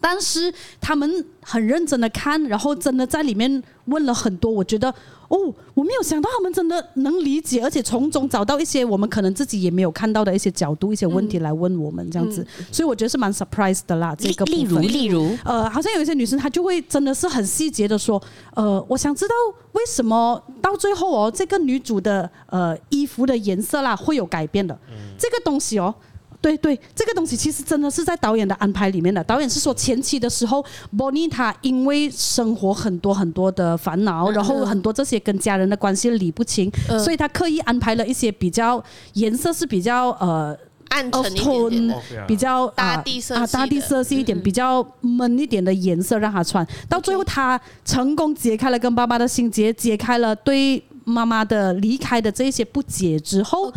[0.00, 4.50] 但是他们很认真的看，然后真的在里面问了很多。
[4.50, 4.92] 我觉得
[5.30, 12.44] 哦，我没有想到他们真的能理解，而且从中找到一些我们可能自己也没有看到的一些角度、一些问题来问我们这样子。
[12.72, 14.12] 所以我觉得是蛮 surprise 的啦。
[14.18, 18.20] 这个例如例如，呃，好像有一些女生她就会真的是很细节的说，
[18.54, 19.34] 呃，我想知道
[19.72, 24.76] 为什么到最后哦，这个女主的呃衣服的颜色啦会有改变的。
[25.16, 25.94] 这个东西哦。
[26.40, 29.22] 对对，这个东西其实真的是在导演的安排里面的。
[29.24, 30.64] 导演是说前期的时候
[30.96, 36.72] ，Bonnie 她因为生活很多很多的烦恼，然后很多这些跟家人的关系理不清，
[37.04, 40.56] 所以她刻意安排了一些比较颜色是比较呃
[40.88, 46.66] 暗沉一点点 tone，比较大地色啊大地色系一点，比较闷一点的颜色让她穿。
[46.88, 53.70] 到最后，她成功解开了跟爸爸的心结，解开了对妈妈的离开的这些不解之后。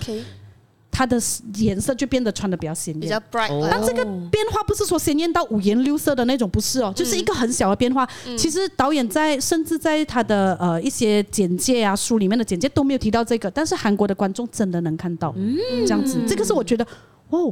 [0.93, 1.19] 它的
[1.56, 3.67] 颜色就变得穿的比较鲜艳，比较 bright。
[3.69, 8.08] 但这个变化不是说鲜艳到五颜六色的那种，不是哦，就是一个很小的变化。
[8.38, 15.58] 其实导演在甚至在他的呃一些简介啊书里面的简介都没有提到这个，但是韩国的观众真的能看到，嗯。
[15.86, 16.86] 这样子，这个是我觉得
[17.29, 17.51] 哦，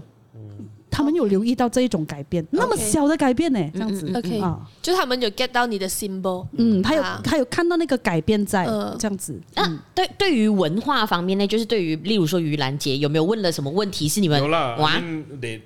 [0.91, 7.19] 他们有留意到这一种改变，那么小的改变呢，这样子 OK，啊，就他们有 get 到你的 symbol，嗯，他有啊。
[7.23, 14.91] 他有看到那个改变在嗯这样子，那对对于文化方面呢，就是对于例如说于兰节有没有问了什么问题是你们有啦哇
[15.41, 15.61] ？I-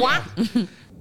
[0.00, 0.22] 哇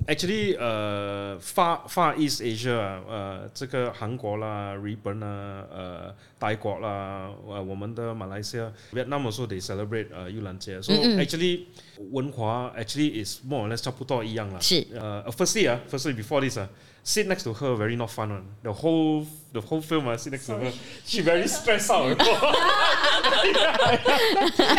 [0.07, 5.27] Actually，呃，Far Far East Asia 啊，呃，这个韩国啦、日本啦、
[5.71, 10.81] 呃，泰国啦，呃，我们的马来西亚、Vietnam also they celebrate 呃盂兰节。
[10.81, 11.67] So actually
[12.11, 14.59] 文化 actually is more or less 差不多一样啦。
[14.59, 16.69] 是呃，firstly 啊，firstly before this 啊，
[17.05, 18.45] sit next to her very not fun one.
[18.63, 20.73] The whole the whole film 啊，sit next to her,
[21.05, 22.07] she very stressed out.
[22.09, 22.25] you know.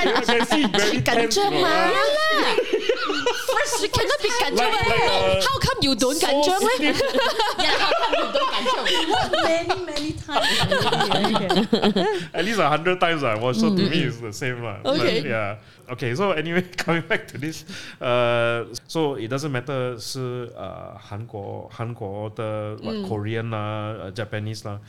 [0.05, 1.61] You can see very 感 tense, 觉 you know.
[1.61, 1.67] 嘛，
[3.51, 6.93] First you cannot be 感觉 Like- like, uh, How come you don't 感觉 咧？
[9.43, 10.47] many many times，
[12.33, 14.77] At least a hundred times I watched, so to me it's the same lah.
[14.83, 15.21] But, Okay.
[15.27, 15.57] yeah.
[15.91, 16.15] Okay.
[16.15, 17.65] So anyway, coming back to this,
[17.99, 24.79] uh, so it doesn't matter 是呃韩国韩国的 what Korean 啦、呃 Japanese 啦，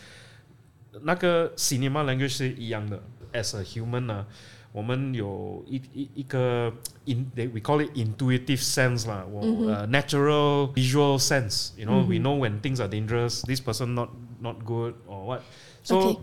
[1.03, 3.03] 那个 cinema language 是一样的。
[3.33, 4.27] As a human 呢，
[4.73, 6.71] 我们有一一一个
[7.07, 11.71] in they we call it intuitive sense 啦，我呃 natural visual sense.
[11.79, 13.43] You know, we know when things are dangerous.
[13.47, 14.11] This person not
[14.41, 15.43] not good or what.
[15.83, 16.19] So Okay.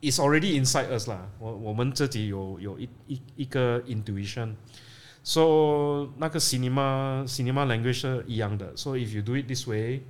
[0.00, 1.28] it's already inside us 啦。
[1.38, 8.72] 我我们自己有有一一一个 intuition。So 那个 cinema cinema language 是一样的。
[8.76, 10.00] So if you do it this way,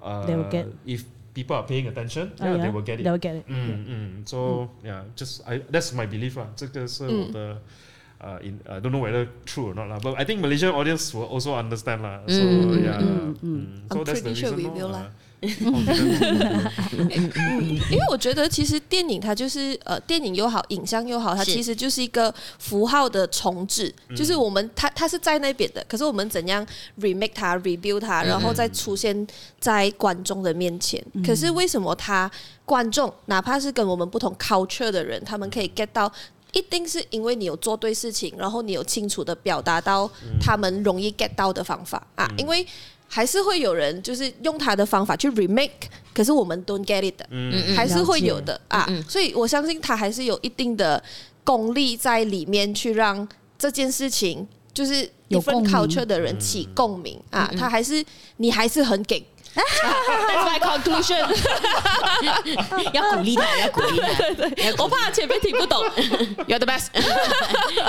[0.00, 1.02] uh, They will get- if
[1.36, 2.62] people are paying attention, Oh, yeah, yeah?
[2.62, 3.04] they will get it.
[3.04, 3.44] They will get it.
[3.46, 6.46] 嗯嗯，so yeah, just I that's my belief 啦。
[6.56, 7.60] 这个是我的。
[8.22, 11.26] Uh, in I don't know whether true or not lah, but I think Malaysian audience will
[11.26, 12.20] also understand lah.
[12.28, 12.38] So
[12.78, 15.06] yeah, mm, so I'm that's the pretty sure reason we will lor, lah.
[15.06, 15.10] uh,
[17.91, 26.65] 因为我觉得其实电影它就是呃，电影又好，影像又好，它其实就是一个符号的重置，就是我们它它是在那边的，可是我们怎样
[26.99, 29.27] remake 它，rebuild 它，然后再出现
[29.59, 30.99] 在观众的面前。
[31.23, 32.29] 可是为什么他
[32.65, 36.11] 观众哪怕是跟我们不同 culture 的人，他们可以 get 到，
[36.53, 40.09] 一定是因为你有做对事情，然后你有清楚的表达到
[40.41, 42.05] 他们容易 get 到的方法。
[42.15, 42.65] 啊，因为。
[43.07, 48.87] 还是会有人就是用他的方法去 remake，可是我们 don't get it 的，嗯、还是会有的啊。
[49.07, 51.01] 所以我相信他还是有一定的
[51.43, 57.51] 功力在里面，去让这件事情就是 different culture 的人起共鸣啊。
[57.57, 58.03] 他还是
[58.37, 59.25] 你还是很给。
[59.57, 61.25] That's my conclusion。
[62.93, 64.13] 要鼓励他，要鼓励他。
[64.17, 65.83] 对对对，我怕前面听不懂。
[66.47, 66.87] You're the best。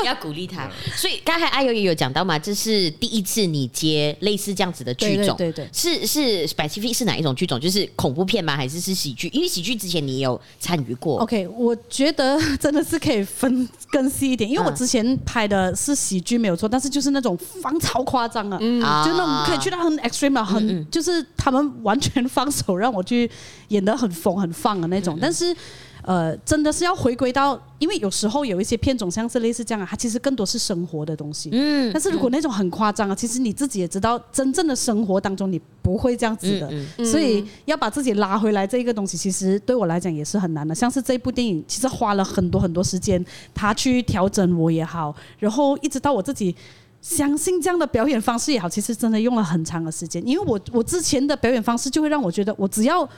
[0.04, 0.68] 要鼓励他。
[0.96, 7.60] 所以刚才阿尤也有讲到嘛，这是第一次你接类似这样子的剧种，对对对，是是 specific 是哪一种剧种？
[7.60, 8.56] 就是恐怖片吗？
[8.56, 9.28] 还是是喜剧？
[9.32, 11.20] 因为喜剧之前你有参与过。
[11.20, 21.57] OK，我觉得真的是可以分更细一点，因为我之前拍的是喜剧没有错，但是就是那种放超夸张啊，嗯，就那种可以去到很 extreme 啊，很就是他们。
[21.82, 23.30] 完全放手让我去
[23.68, 25.54] 演得很疯很放的那种，但是，
[26.02, 31.50] 呃，真的是要回归到，因为有时候有一些片种像是类似这样啊，它其实更多是生活的东西。
[31.52, 31.90] 嗯。
[31.92, 40.74] 但是如果那种很夸张啊，其实你自己也知道，真正的生活当中你不会这样子的，所以要把自己拉回来这一个东西，其实对我来讲也是很难的。
[40.74, 46.54] 像是这部电影，其实花了很多很多时间，他去调整我也好，然后一直到我自己。
[47.00, 50.20] 相信这样的表演方式也好，其实真的用了很长的时间。
[50.26, 53.08] 因为我我之前的表演方式就会让我觉得，我只要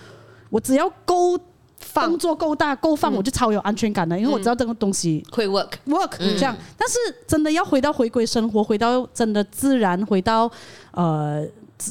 [0.50, 1.38] 我只要够
[1.78, 4.18] 放，动作够大够放，我就超有安全感的。
[4.18, 6.54] 因为我知道这个东西会 work work 这样。
[6.76, 10.50] 但是真的要回到回归生活，回到真的自然，回到
[10.92, 11.44] 呃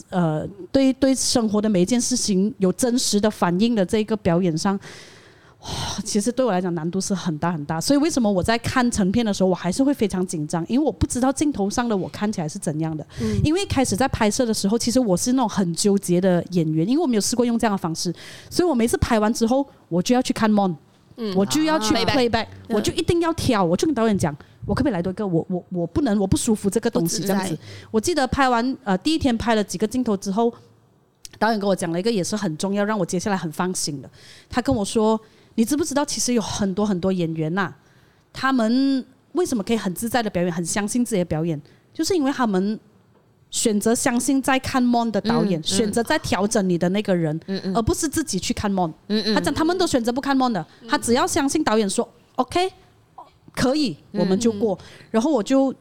[0.10, 4.80] 呃对对生活的每一件事情有真实的反应的这个表演上。
[6.06, 13.06] 其实对我来讲难度是很大很大，所以为什么我在看成片的时候，我还是会非常紧张，因为我不知道镜头上的我看起来是怎样的。
[13.22, 18.13] 嗯、因为开始在拍摄的时候，其实我是那种很纠结的演员，因为我没有试过用这样的方式，
[18.50, 20.74] 所以我每次拍完之后，我就要去看 mon，
[21.17, 24.34] 嗯、我就要去 playback，、啊、我就一定要挑，我就跟导演讲，
[24.65, 25.28] 我可不可以来多一个？
[25.28, 27.58] 我我我不能，我不舒服这个东西这样子。
[27.91, 30.54] 我记得拍完呃第一天拍了几个镜头之后，
[31.38, 34.10] 导演跟我讲了一个也是很重要，让我接下来很放心的，
[34.50, 35.19] 他跟我说。
[35.60, 37.78] 你知不知道，其实有很多很多演员呐、啊，
[38.32, 41.62] 他们为什么可以很自在的表演，很相信自己的表演，
[41.93, 42.80] 就是因为他们
[43.52, 47.38] 选择相信在看 mon 的导演，嗯嗯、选择在调整你的那个人，
[47.76, 48.74] 而不是自己去看
[49.10, 52.72] 嗯、他讲他们都选择不看 mon 的，他只要相信导演说 OK，
[53.52, 54.80] 可以，我们就过。
[55.12, 55.76] 然后我就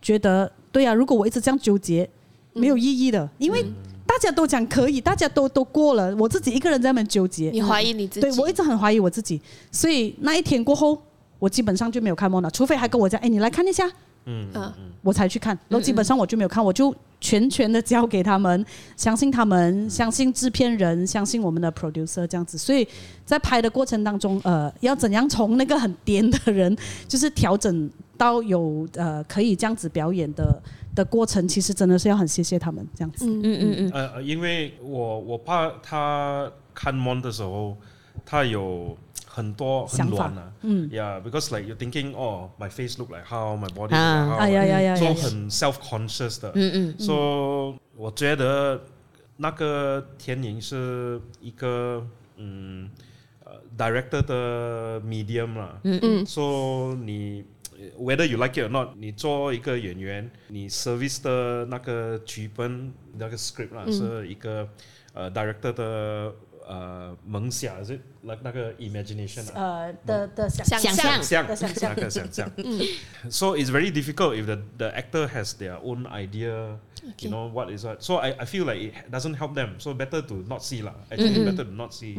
[0.00, 2.08] 觉得，对呀、啊，如果我一直这样纠结，
[2.52, 3.66] 没有意义的，因为。
[4.06, 7.50] 大家都讲可以，大家都都过了，我自己一个人在那边纠结。
[7.50, 8.20] 你怀疑你自己？
[8.20, 9.40] 对，我一直很怀疑我自己，
[9.70, 10.96] 所以那一天过后，
[11.38, 13.86] 我基本上就没有看 mon 了，除非还跟我讲，哎，你来看一下，
[14.24, 15.58] 嗯嗯，我才去看。
[15.68, 18.64] 然后基本上我就没有看，我就全权的交给他们，
[18.96, 22.56] 相信他们，相信制片人，相信我们的 producer 这样子。
[22.56, 22.86] 所以
[23.24, 26.76] 在拍的过程当中，呃，要怎样从那个很癫的人，
[27.08, 30.62] 就是调整到有呃可以这样子表演的。
[30.96, 33.26] 的过程其实真的是要很谢谢他们这样子。
[33.26, 33.90] 嗯嗯嗯。
[33.92, 37.76] 呃，因为我我怕他看 mon 的时候，
[38.24, 40.50] 他有很多很乱啊。
[40.62, 40.88] 嗯。
[40.88, 44.36] Yeah，because like you're thinking, oh, my face look like how, my body look like how。
[44.38, 44.96] 哎呀呀呀。
[44.96, 46.52] 所以很 self-conscious 的。
[46.54, 46.98] 嗯嗯。
[46.98, 47.14] 所
[47.74, 48.80] 以我觉得
[49.36, 52.02] 那个天宁是一个
[52.38, 52.88] 嗯
[53.44, 55.78] 呃 director 的 medium 啦。
[55.84, 56.24] 嗯嗯。
[56.24, 57.44] 所以你。
[57.97, 64.69] Whether you like it or not，你做一个演员，你 service 的那个剧本那个 script 啦，是一个
[65.13, 66.35] 呃 director 的
[66.67, 71.45] 呃梦想，是那那个 imagination 呃的的想想象想象
[71.81, 72.47] 那个想象。
[73.31, 76.77] So it's very difficult if the the actor has their own idea,
[77.17, 78.03] you know what is what.
[78.03, 79.79] So I I feel like it doesn't help them.
[79.79, 82.15] So better to not see 啦，actually better to not see.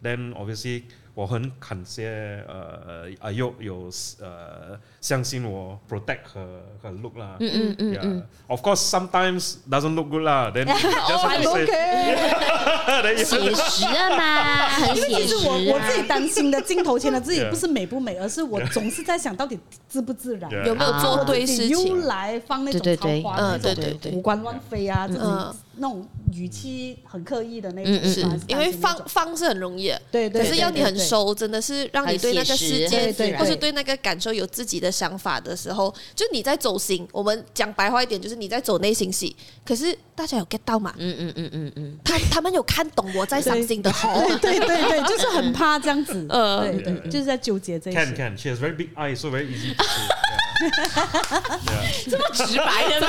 [0.00, 0.84] Then obviously.
[1.17, 3.89] 我很感谢呃阿佑有
[4.21, 13.83] 呃相信我 protect 和和 look 啦，嗯嗯嗯嗯，Of course sometimes doesn't look good 啦，then just OK， 写实
[14.15, 15.09] 嘛， 很写实。
[15.09, 19.57] 因为其实我我自己担心的镜头前的自己不是美不美，而是我总是在想到底
[19.89, 37.07] 自不自然，有没有做对事情，又来放那种超夸张、那种古关乱飞啊，这种嗯那种语气很刻意的那种，是因为放放是很容易的，对对，可是要你对对很熟，真的是让你对那个世界实对对或是对那个感受有自己的想法的时候，就你在走心。
[37.11, 39.35] 我们讲白话一点，就是你在走内心戏。
[39.65, 40.93] 可是大家有 get 到嘛？
[40.97, 44.23] 嗯嗯嗯嗯嗯，他他们有看懂我在伤心的吼。
[44.41, 48.15] 对对对对，就是很怕这样子，呃 对对，就是在纠结这 Can。
[48.15, 48.37] can.
[48.37, 49.75] She has very big eyes, so very easy
[50.57, 50.65] see.
[50.65, 51.07] Yeah.
[51.67, 52.09] yeah.
[52.09, 53.07] 这么直白的吗？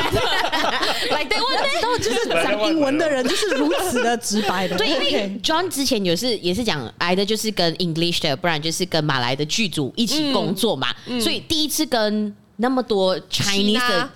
[1.11, 4.77] 来，等我知道，就是讲英文的人就是如此的直白的。
[4.77, 10.89] 对，因为 John 之前也是也是讲来的就是跟 English 的，不然就是跟马来的剧组一起工作嘛，
[11.21, 14.11] 所以第一次跟那么多 Chinese 的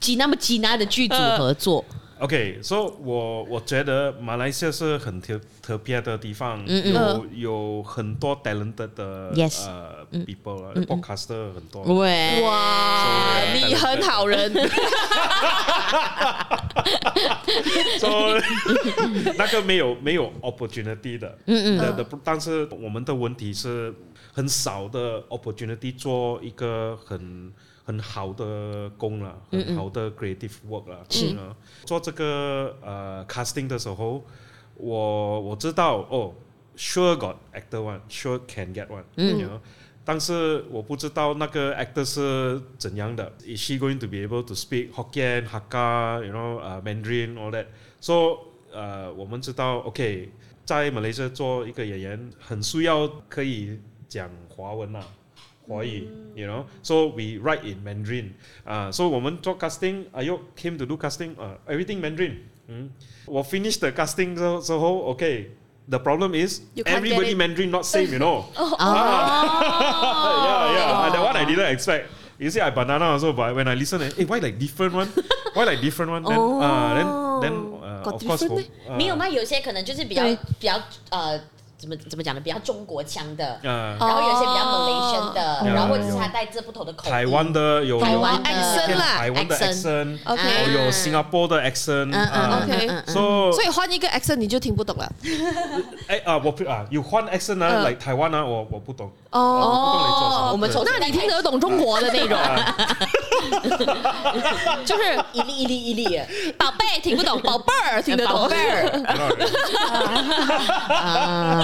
[0.00, 1.84] 吉那么吉那的剧组合作，
[2.20, 11.82] OK，所、so, 以我我觉得马来西亚是很特特别的地方，嗯有有很多 talented 的 Yes 呃 people 啊，podcaster 很多。
[11.98, 14.52] 喂，哇，你很好人。
[17.98, 18.08] 所
[18.38, 18.42] 以
[19.36, 21.78] 那个没有没有 opportunity 的，嗯嗯。
[21.78, 23.94] 的的，但是我们的问题是
[24.32, 27.52] 很少的 opportunity 做一个很
[27.88, 31.56] 很好的工了，很好的 creative work 了，是呢。
[31.86, 34.22] 做这个呃 casting 的时候，
[34.74, 36.34] 我我知道哦
[36.76, 39.38] ，sure got actor one，sure can get one，嗯。
[39.38, 39.60] You know?
[40.04, 46.82] 但是我不知道那个 actor 是怎样的，Is she going to be able to speak Hokkien, Hakka, you know, uh,
[46.82, 47.68] Mandarin, all that?
[48.00, 50.30] So，呃，我们知道，OK，
[50.66, 55.02] 在马来西亚做一个演员，很需要可以讲华文啊，
[55.67, 56.65] 华语，you know.
[56.81, 58.31] So we write in Mandarin，
[58.65, 62.89] 啊，所以我们做 casting，阿玉 came to do casting，啊，everything Mandarin，嗯，
[63.25, 67.37] 我 finish the casting 之之后，OK。The problem is You can't get everybody it.
[67.37, 68.45] Mandarin not same, you know.
[68.55, 68.77] 哦，
[70.39, 71.11] yeah, yeah.
[71.11, 72.05] That one I didn't expect.
[72.39, 75.09] You see, I banana also, but when I listen, eh, why like different one?
[75.53, 76.23] Why like different one?
[76.23, 77.07] Then, uh, then,
[77.41, 77.53] then,
[77.83, 79.27] uh, Got of course, different for, uh, 没有吗？
[79.27, 81.37] 有些可能就是比较对比较呃，
[81.78, 82.40] 怎么怎么讲呢？
[82.40, 87.10] 比较中国腔的，uh, 然后有一些比较 Malaysian 的，有然后或者是有他带着不同的口音。
[87.12, 95.08] 台湾的有台有湾的 accent 啦台湾的 accent accent，OK 哦有 Singapore 的 accent，嗯嗯啊 OK 嗯嗯，so 所以换一个 accent 你就听不懂了。
[96.08, 102.36] 哎啊，我不啊，有换 accent 啊，嗯来台湾啊，我我不懂，哦，我不懂你做什么我们从那你听得懂中国的内容？
[104.84, 106.20] 就是一粒一粒一粒，
[106.58, 108.90] 宝贝听不懂，宝贝儿听得懂，宝贝儿。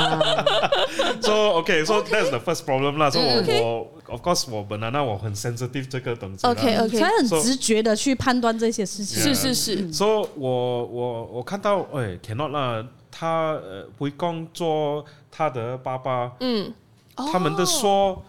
[1.22, 3.10] so okay, so that's the first problem 啦。
[3.10, 6.52] So 我 OK 我 of course 我 banana 我很 sensitive 这个东西啦。
[6.52, 9.22] OK 所以 OK，很 So- 直觉的去判断这些事情。
[9.22, 16.74] 是是是， So 我我我看到哎 cannot 啦，他呃会讲做他的爸爸，嗯，
[17.16, 18.24] 他们的说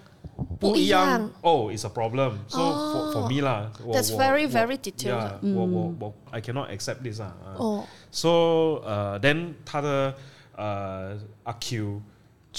[0.58, 1.30] 不一不一样样。
[1.42, 2.32] Oh, it's a problem.
[2.48, 7.02] So for for me 啦我 That's 我 very, 我 very detailed Yeah，我我我 I cannot accept
[7.02, 7.32] this 啊。
[7.44, 8.28] 啊哦， So
[8.84, 10.14] 呃 then 他的
[10.57, 11.15] uh,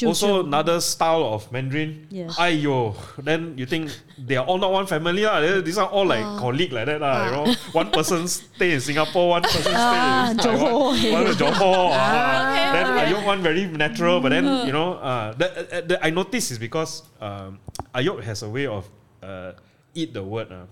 [0.05, 2.07] Also another style of Mandarin.
[2.11, 2.28] Yeah.
[2.36, 2.92] Ayo.
[3.16, 3.88] Then you think
[4.18, 5.24] they are all not one family.
[5.24, 5.40] Ah?
[5.40, 5.61] La.
[5.64, 7.01] These are all like uh, colleague like that.
[7.01, 7.24] La, uh.
[7.24, 7.44] you ah.
[7.44, 7.55] know?
[7.72, 11.12] One person stay in Singapore, one person uh, stay in Johor.
[11.12, 11.97] One in Johor.
[11.97, 14.20] Uh, then Ayo one very natural.
[14.20, 14.66] But then, mm-hmm.
[14.66, 17.59] you know, uh, the, the, I notice is because um,
[17.94, 18.84] Ayok has a way of
[19.22, 19.53] uh,
[19.94, 20.53] eat the word.
[20.53, 20.68] Uh,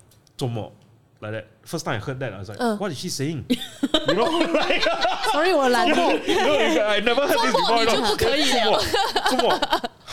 [1.23, 1.47] like that.
[1.63, 2.77] First time I heard that, I was like, Uh.
[2.77, 3.45] what is she saying?
[3.49, 4.83] you know, like,
[5.31, 6.19] Sorry，我懒 you 惰。
[6.25, 7.85] know, I never heard this 周末 before.
[7.85, 8.81] 你就不可以了。
[9.29, 9.59] 周末，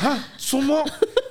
[0.01, 0.85] 哈，周末，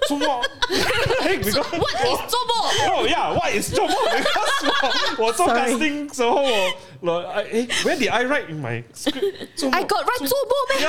[0.09, 2.51] 周末，because What is 周末？
[2.95, 3.93] oh yeah, what is 周末？
[3.93, 9.49] Because 我我做 Sorry casting 时候，我我哎哎，where did I write in my script？
[9.55, 10.87] 周末 I got right 周末咩？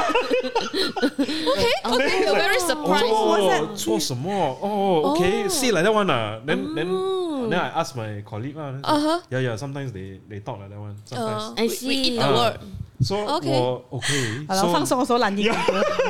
[1.47, 3.13] OK OK，you're very surprised。
[3.13, 4.33] 哦，做什么？
[4.63, 6.89] 哦，OK，say like that one 啊，then then
[7.51, 9.21] then I ask my colleague 啦 Uh-huh.
[9.31, 12.05] yeah yeah sometimes they they talk like that one sometimes 呃 I we- we eat
[12.15, 12.59] see the word。
[13.01, 13.51] so Okay.
[13.51, 15.53] 我 OK 好了， so 放松的时候懒音。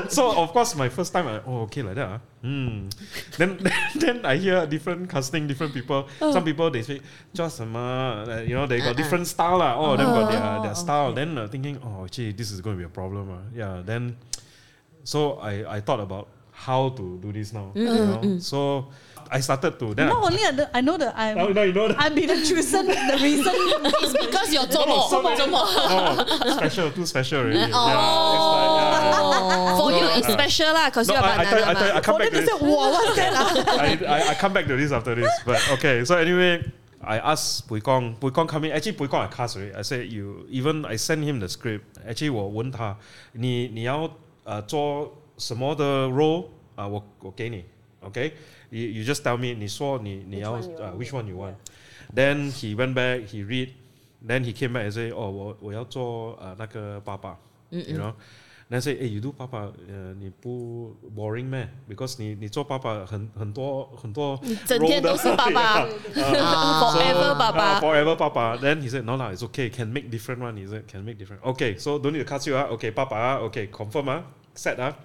[0.09, 2.20] so of course my first time I oh okay like that ah.
[2.42, 2.88] Hmm.
[3.36, 3.59] Then
[3.98, 6.07] then I hear different casting, different people.
[6.20, 7.00] Some people they say
[7.34, 9.74] 叫什么 uh, you know they got different style lah.
[9.76, 11.12] Oh, them got their their style.
[11.12, 13.42] Then uh, thinking oh gee this is going to be a problem ah.
[13.52, 13.82] Yeah.
[13.84, 14.16] Then
[15.02, 17.72] so I I thought about how to do this now.
[17.74, 18.38] You know?
[18.38, 18.86] So
[19.30, 20.07] I started to then.
[20.09, 21.96] Not I, only I- I know that I'm now, now you know that.
[21.98, 23.50] I'm be the chosen the reason
[24.02, 25.66] It's because you're 周末，Oh, 周末。
[25.66, 27.59] oh, special, too special already.
[27.59, 29.76] Yeah, it's like, yeah.
[29.76, 31.92] For you it's special 啦，cause No, you are I, I, tell you- I, tell you,
[31.92, 32.46] banana I come 我 back 那 to 个 this.
[32.46, 35.30] 是 我 what's that 啊 I, I, I come back to this after this.
[35.44, 36.62] But okay, so anyway,
[37.02, 38.72] I asked Bui Gong, Bui Gong come in.
[38.72, 39.74] Actually, Bui Gong I cast already.
[39.74, 41.82] I said you even I sent him the script.
[42.09, 42.96] Actually, 我问他，
[43.32, 44.09] 你你要
[44.44, 46.46] 呃做什么的 role
[46.76, 47.64] 啊、我我给你，
[48.00, 48.32] OK?
[48.70, 49.54] You you just tell me.
[49.54, 50.96] 你说你你要 Which one you 呃 want?
[50.98, 51.54] which one you want?
[52.14, 53.26] Then he went back.
[53.26, 53.70] He read.
[54.26, 57.36] Then he came back and say, 哦，我我要做呃那个爸爸，
[57.70, 61.68] you know。Then say, 哎，you do 爸爸，呃，你不 boring 咩？
[61.88, 68.57] Because 你你做爸爸很很多很多，你整天都是爸爸，forever 爸爸，forever 爸爸。
[68.57, 70.57] Then he said, no no, it's okay, can make different one.
[70.57, 71.38] He said, can make different.
[71.42, 72.66] Okay, so don't need to cut you 啊。
[72.72, 74.24] Okay，爸爸啊，Okay, confirm 啊，
[74.57, 74.96] set 啊。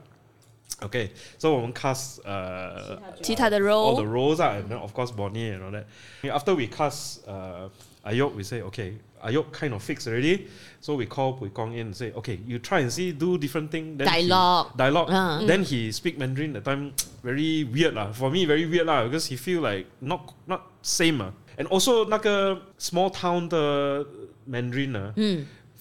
[0.81, 5.61] Okay, so 我们 cast 呃其他的 all the role， roles 啊，and then of course Bonnie and
[5.61, 5.85] all that.
[6.33, 7.69] After we cast 呃
[8.03, 8.93] Ayok, we say, okay,
[9.23, 10.47] Ayok kind of fixed already.
[10.79, 13.69] So we call Pui Kong in and say, okay, you try and see, do different
[13.69, 13.95] thing.
[13.95, 14.75] Then he- Dialogue.
[14.75, 15.09] dialogue.
[15.11, 15.39] Ah.
[15.45, 18.11] Then he speak Mandarin that time, very weird lah.
[18.11, 21.31] For me, very weird lah because he feel like not not same ah.
[21.59, 24.03] And also 那个 small town 的
[24.49, 25.13] Mandarin ah.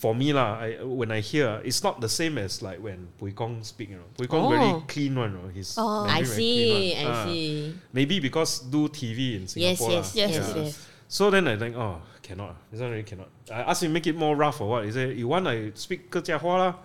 [0.05, 3.33] for me lah, I, when I hear it's not the same as like when Pui
[3.33, 4.05] Kong speak, you know.
[4.15, 4.49] Pui Kong oh.
[4.53, 5.47] very clean one, you know.
[5.49, 7.73] He's oh, I see, I uh, see.
[7.91, 9.89] Maybe because do TV in Singapore.
[9.89, 10.37] Yes, yes, la.
[10.37, 10.63] yes, yeah.
[10.63, 10.87] yes.
[11.07, 12.55] So then I think, oh, cannot.
[12.69, 13.29] This one really cannot.
[13.49, 14.85] I ask him make it more rough or what?
[14.85, 16.75] He said, you want I speak Kerja Hua la?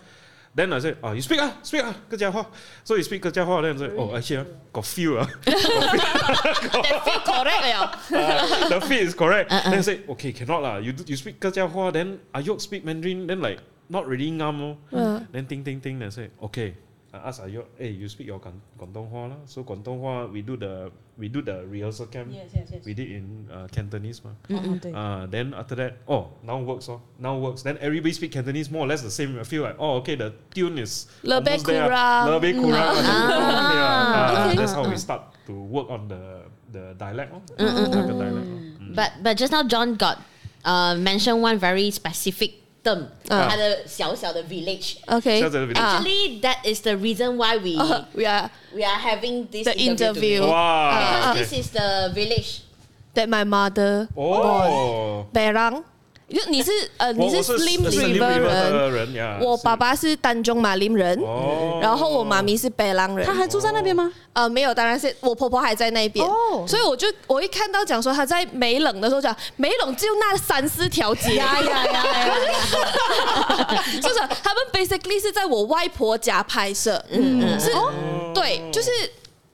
[0.55, 2.45] Then I said, oh, you speak ah, speak ah, 客家话.
[2.85, 3.61] So he speak 客家话.
[3.61, 5.27] Then I said, oh, actually, ah, got feel ah.
[5.43, 7.91] that feel correct 了。
[8.09, 9.49] Uh, the fit is correct.
[9.49, 10.77] Then I said, okay, cannot lah.
[10.79, 13.59] You do- you speak 客家话, then Ayok speak Mandarin, then like
[13.89, 14.77] not really ngam oh.
[15.33, 15.99] Then think think think.
[15.99, 16.75] Then I say, okay.
[17.10, 18.62] I ask Ayok, eh, you speak your Gan-
[19.34, 19.42] lah.
[19.50, 22.30] So Cantonese we do the we do the rehearsal camp.
[22.30, 22.86] Yes, yes, yes.
[22.86, 24.38] We did in uh, Cantonese mah.
[24.46, 27.66] Oh, uh, then after that, oh, now works, oh, now works.
[27.66, 29.34] Then everybody speak Cantonese more or less the same.
[29.34, 31.90] I feel like, oh, okay, the tune is almost there.
[31.90, 32.22] kurang.
[32.30, 32.94] Lebe kurang.
[32.94, 33.02] Mm.
[33.90, 34.56] Ah, Okay.
[34.62, 38.46] That's how we start to work on the the dialect, oh, dialect.
[38.46, 38.60] oh.
[38.78, 38.94] Mm.
[38.94, 40.22] But but just now John got
[40.62, 44.97] uh, mentioned one very specific term，啊他的小小的 village。
[45.07, 48.99] OK，小小的 village 啊 Actually, that is the reason why we uh, we are we are
[48.99, 50.91] having this the interview Wow.
[50.91, 51.39] Because okay.
[51.39, 52.61] this is the village.
[53.15, 55.25] that my mother Oh.
[55.33, 55.83] Berang，
[56.32, 58.38] 就你是呃你是 Slim River
[58.90, 59.40] 人。
[59.40, 63.34] 我爸爸是丹中马林人，哦，然后我妈咪是北浪人他。
[63.34, 64.12] 还住在那边吗？
[64.32, 72.34] 呃，没有，当然是我婆婆还在那边，哦所以我就我一看到讲说他在美冷的时候讲美冷就那三四条街，呀呀呀呀！
[74.00, 77.72] 就是他们 basically 是在我外婆家拍摄，嗯，是，
[78.34, 78.90] 对，就是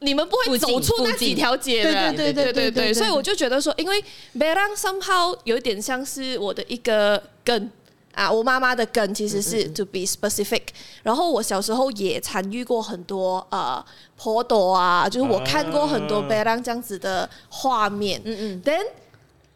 [0.00, 4.02] 你们不会走出那几条街的，对对对对对对所以我就觉得说，因为
[4.38, 7.70] Berang somehow 有点像是我的一个根。
[8.16, 10.62] 啊，我妈妈的根其实是 to be specific，
[11.02, 13.84] 然后我小时候也参与过很多呃
[14.16, 18.18] 婆朵啊，就是我看过很多 Berang 这样子的画面。
[18.24, 18.62] 嗯嗯。
[18.62, 18.86] Then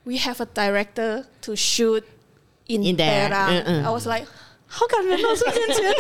[0.05, 2.03] we have a director to shoot
[2.67, 4.27] in, 嗯 I was like，
[4.73, 5.97] 好感人哦，瞬间觉得。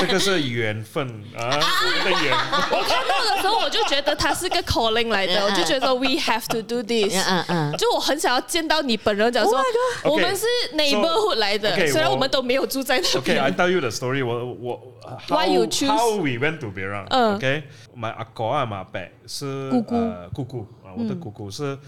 [0.00, 1.06] 这个是缘分
[1.36, 1.60] 啊，
[2.02, 2.78] 这个缘分。
[2.78, 7.14] 我看到的时候我就觉得他是个 calling 来的，我就觉得 we have to do this。
[7.28, 13.50] 嗯嗯就我很想要见到你本人，讲 Oh 说我们是 neighborhood 来的虽然我我们都没有住在那 Okay, I。
[13.52, 14.24] tell you the story.
[14.24, 14.80] 我我
[15.28, 17.06] how Why you choose- how we went to Berang?
[17.10, 21.78] 嗯 Okay, my 阿哥啊，my 伯是姑姑呃姑姑啊，我的姑姑是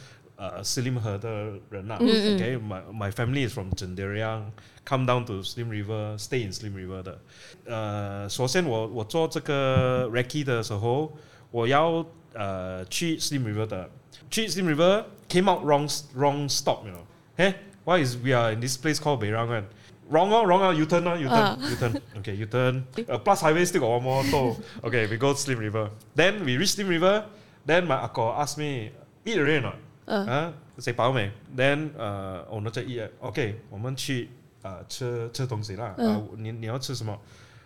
[0.41, 1.97] 呃 Slim 河的人啦。
[1.99, 4.51] 嗯 Okay, my my family is from Jenderiang,
[4.85, 7.19] come down to Slim River, stay in Slim River 的。
[7.65, 11.11] 呃，首先我我做这个 recce 的时候，
[11.51, 13.89] 我要呃去 Slim River 的，
[14.29, 17.05] 去 Slim River came out wrong wrong stop, you know.
[17.35, 17.55] Hey,
[17.85, 19.65] why is we are in this place called Berang kan?
[20.09, 21.57] Wrong oh, wrong oh, U turn oh, U turn, Ah.
[21.59, 22.01] U turn.
[22.19, 22.87] Okay, U turn.
[23.09, 24.55] Uh, plus highway still got one more toll.
[24.81, 25.89] Okay, we go Slim River.
[26.15, 27.25] Then we reach Slim River.
[27.65, 28.91] Then my uncle asked me,
[29.25, 29.75] eat already or not?
[30.06, 33.08] 嗯啊，谁饱没？Then 呃，我们在 eat.
[33.20, 34.28] OK，我们去
[34.62, 35.94] 呃吃吃东西啦。
[35.96, 37.18] 呃，你你要吃什么？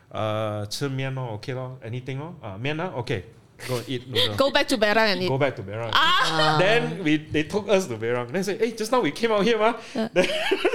[0.09, 2.35] 呃，吃面咯，OK 咯，anything 咯。
[2.41, 4.37] 啊，面啊，OK，go eat noodle.
[4.37, 5.91] Go back to Berang and eat Go back to Berang.
[5.93, 6.59] Ah.
[6.61, 8.31] Then we they took us to Berang.
[8.31, 9.75] Then say, hey, just now we came out here, ma.
[9.93, 10.11] Then,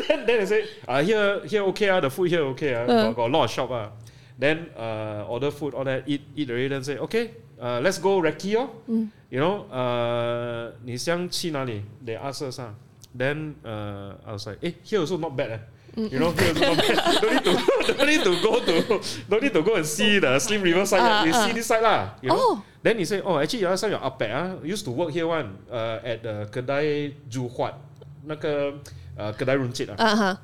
[0.09, 2.85] then they say, uh, here here okay, ah, the food here okay, ah.
[2.85, 3.91] got, got a lot of shop, ah.
[4.37, 6.67] Then uh, order food, all that, eat eat already.
[6.67, 8.70] Then say, okay, uh, let's go recce, oh.
[9.28, 11.82] You know, uh, 你想去哪里?
[12.04, 12.70] They ask us, ah.
[13.16, 15.60] Then uh, I was like, eh, here also not bad, eh.
[15.96, 16.96] You know, here also not bad.
[17.20, 17.54] don't need to
[17.96, 21.00] don't need to go to don't need to go and see the Slim River side.
[21.00, 21.46] Ah, we ah.
[21.46, 22.14] see this side lah.
[22.22, 22.36] You know?
[22.36, 22.62] Oh.
[22.82, 25.98] Then he say, oh, actually last time your 阿伯啊 used to work here one, uh,
[26.04, 27.74] at the kedai Juhuat,
[28.24, 28.74] 那个
[29.16, 30.38] 呃 kedai runcit 啊。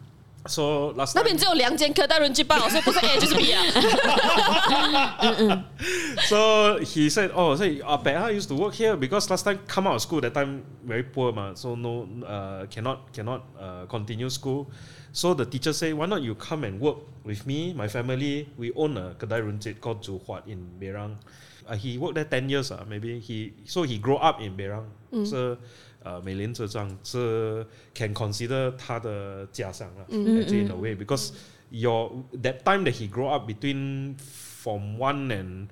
[0.44, 3.62] 啊哈， So last 那 time, 边只有两间科大人去报，所以不是 A 就是 B 啊。
[6.28, 9.86] so he said, "Oh, say uh, Beha used to work here because last time come
[9.86, 14.28] out of school that time very poor ma, so no uh, cannot cannot uh, continue
[14.28, 14.66] school.
[15.12, 18.48] So the teacher say, why not you come and work with me, my family?
[18.56, 21.18] We own a kedai runcit called Zhu Huat in Berang.
[21.68, 22.72] Uh, he worked there ten years.
[22.72, 24.86] Uh, maybe he so he grew up in Berang.
[25.24, 25.58] So
[26.02, 27.62] 呃美廉这张这
[27.94, 31.32] can consider 他的家乡了、actually in a way because
[31.70, 32.10] your
[32.42, 34.14] that time that he grew up between
[34.62, 35.68] form one and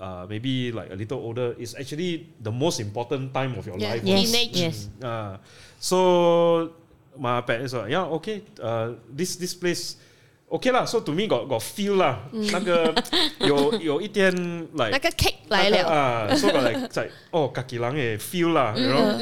[0.00, 3.94] uh, maybe like a little older is actually the most important time of your Yeah.
[3.94, 4.02] life.
[4.04, 4.56] Yes, Teenage.
[4.56, 4.88] yes.
[5.02, 5.36] Uh,
[5.78, 6.72] so
[7.18, 9.96] my parents are yeah okay uh, this this place
[10.49, 12.95] okay lah so to me got got feel lah 那个
[13.39, 14.31] 有有一点
[14.73, 19.19] like 那个 cake 来了，啊，so got like 在哦，家己人嘅 feel 啦，you know。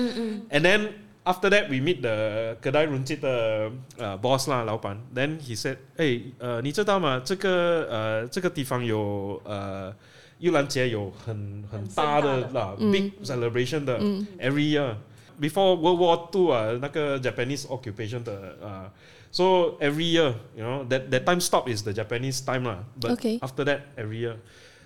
[0.52, 0.90] And then
[1.24, 5.02] after that we meet the kedai runcit 的呃 boss 啦，老板。
[5.16, 7.22] Then he said，哎，呃，你知道吗？
[7.26, 9.92] 这个呃这个地方有呃
[10.40, 14.00] 盂兰节有很很大的啦，big celebration 的
[14.40, 14.96] ，every year。
[15.42, 18.92] Before World War Two 啊，那个 Japanese occupation 的啊。
[19.36, 22.88] So every year, you know, that, that time stop is the Japanese time, lah.
[22.96, 23.36] But okay.
[23.44, 24.40] after that, every year.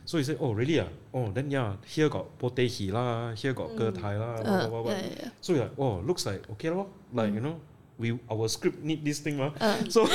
[0.09, 0.81] So he said, oh, really?
[0.81, 0.89] Ah?
[1.13, 3.77] Oh, then yeah, here got potehi la, here got mm.
[3.77, 4.91] getai la, uh, blah, blah, blah.
[4.97, 5.29] Yeah, yeah.
[5.37, 6.89] So you're like, oh, looks like, okay, lo.
[7.13, 7.35] like, mm.
[7.37, 7.61] you know,
[7.99, 9.53] we our script need this thing, uh.
[9.93, 10.09] so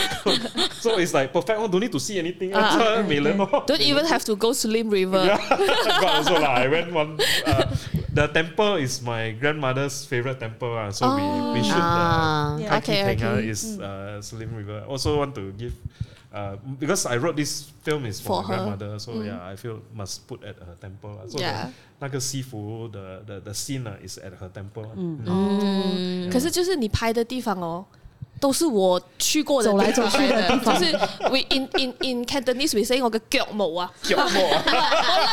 [0.82, 1.54] so it's like perfect.
[1.54, 2.54] Oh, don't need to see anything.
[2.54, 3.06] Uh, uh,
[3.54, 5.22] uh, don't even have to go to Lim River.
[5.30, 5.38] Yeah,
[6.02, 7.20] but also, la, I went one.
[7.46, 7.70] Uh,
[8.13, 10.73] the temple is my grandmother's favorite temple.
[10.77, 11.23] Uh, so we
[11.57, 12.55] we shoot Ah.
[12.57, 12.69] the Yeah.
[12.79, 13.49] Kaki Okay, Tengah okay.
[13.49, 14.83] is uh, Slim River.
[14.87, 15.73] Also want to give.
[16.29, 18.53] Uh, because I wrote this film is for, For my her.
[18.77, 21.17] grandmother, so yeah, I feel must put at her temple.
[21.17, 21.25] lah.
[21.25, 21.73] So Yeah.
[21.73, 24.85] the, 那个西服 the the the scene uh, is at her temple.
[24.85, 24.93] lah.
[25.25, 27.83] 哦，可是就是你拍的地方哦。
[28.40, 30.92] 都是我去过的走来走去的地方就是
[31.30, 34.62] we in in in Cantonese we say 我个脚毛啊，脚毛啊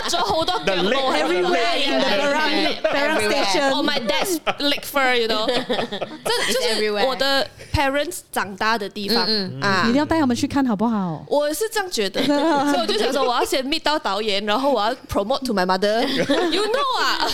[0.04, 3.72] 我甩咗好多脚毛 Everywhere in the Berang Berang Station.
[3.72, 9.24] Oh my dad's leg fur，you know，这就是我的 parents 长大的地方
[9.62, 10.02] 啊一定。
[10.02, 11.24] 要带他们去看好不好？
[11.28, 16.02] 我是这样觉得，所以我就想说，我要先 meet 到导演，然后我要 promote to my mother。
[16.50, 17.28] You know 啊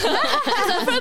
[0.83, 0.99] ，from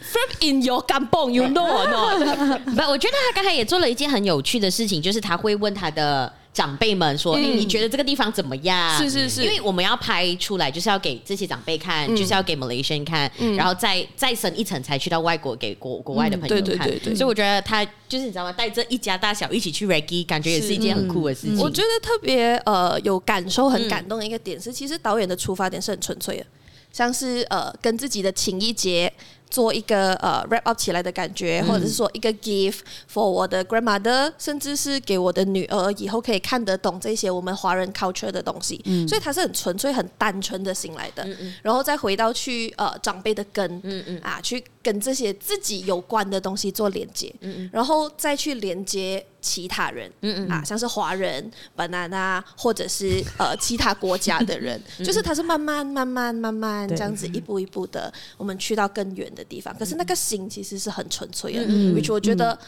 [0.00, 2.58] from in your kampong，you know or not？
[2.74, 16.64] 不，我觉得他刚才也做了一件很有趣的事情，就是他会问他的长辈们说：“哎、你觉得这个地方怎么样？”是是是因为我们要拍出来，就是要给这些长辈看，就是要给 Malaysian 看，然后再再深一层才去到外国给国国外的朋友看。
[16.64, 18.52] 对对对对所以我觉得他就是你知道吗？
[18.52, 21.58] 带着一家大小一起去 Reggie，感觉也是一件很酷的事情。
[21.58, 26.46] 我觉得特别呃有感受、很感动的一个点是，其实导演的出发点是很纯粹的，
[26.92, 29.12] 像是呃跟自己的情谊结
[29.54, 41.24] 做一个呃 wrap up 起来的感觉，或者是说一个 gift for 我的 grandmother，甚至是给我的女儿以后可以看得懂这些我们华人 culture 的东西，所以它是很纯粹、很单纯的心来的，
[41.62, 44.20] 然后再回到去呃长辈的根，嗯嗯。
[44.24, 47.34] 啊，去跟这些自己有关的东西做连接，
[47.72, 59.74] 然后再去连接其他人，嗯啊，像是华人、banana，或者是 呃其他国家的人，就是他是慢慢、慢慢、慢慢这样子一步一步的，我们去到更远的地方。
[59.78, 62.58] 可是那个心其实是很纯粹的，which 我觉得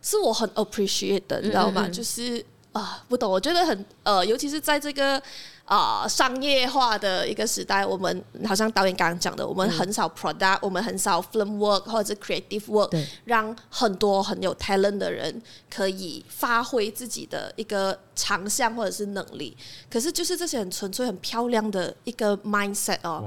[0.00, 1.88] 是我很 appreciate 的，你知道吗？
[1.88, 5.20] 就是啊，不懂，我觉得很呃，尤其是在这个。
[5.64, 15.40] 啊、商业化的一个时代，我们好像导演刚刚讲的，我们很少 product，、我们很少 film work 或者是 creative work，对让很多很有 talent 的人
[15.70, 19.56] 可以发挥自己的一个长项或者是能力。
[19.90, 23.24] 可是就是这些很纯粹、很漂亮的一个 mindset 哦。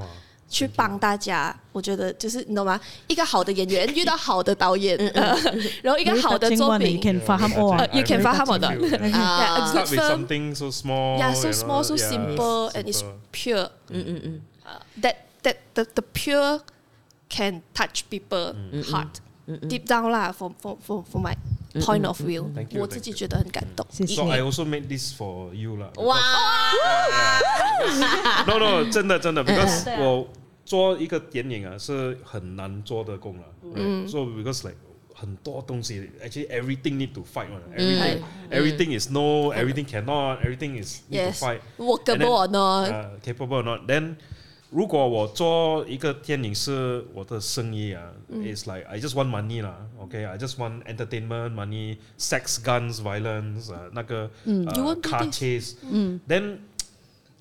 [0.47, 2.79] 哇去帮大家，我觉得就是你懂吗？
[3.07, 5.35] 一个好的演员遇到好的导演，呃
[5.83, 7.77] 然后一个好的作品 You can faham Yeah, all.
[7.77, 8.59] Uh, you can faham all.
[8.59, 8.77] Yeah.
[8.79, 9.71] Yeah, a Ah.
[9.73, 10.09] good Start with film.
[10.27, 11.19] something so small.
[11.19, 13.19] Yeah, so small，so simple, and it's simple.
[13.31, 13.69] pure.
[13.89, 16.61] 嗯嗯嗯，Uh, that that the the pure
[17.29, 18.55] can touch people
[18.91, 19.19] heart
[19.67, 20.31] deep down 啦。
[20.37, 21.35] For for for for my
[21.81, 22.45] point of view，
[22.79, 23.85] 我自己觉得很感动。
[23.89, 25.89] 谢谢 So I also made this for you 啦。
[25.97, 26.17] 哇
[28.45, 30.27] ，No no，真的真的，because 我
[30.65, 33.43] 做一个电影啊是很难做的工啦。
[33.73, 34.09] right?
[34.09, 34.77] So because like
[35.13, 37.61] 很多东西，actually everything need to fight one.
[37.75, 38.21] Everything
[38.51, 41.61] everything is no, everything cannot, everything is need to Yes, fight.
[41.77, 43.87] workable or not？uh, capable or not.
[43.87, 44.17] Then
[44.70, 54.30] 如果我做一个电影是我的生意啊、it's like I just want money 啦，OK, I just want entertainment, money, sex, guns, violence，呃，那个
[54.44, 55.74] You 呃 won't do car this.
[55.76, 56.58] chase，then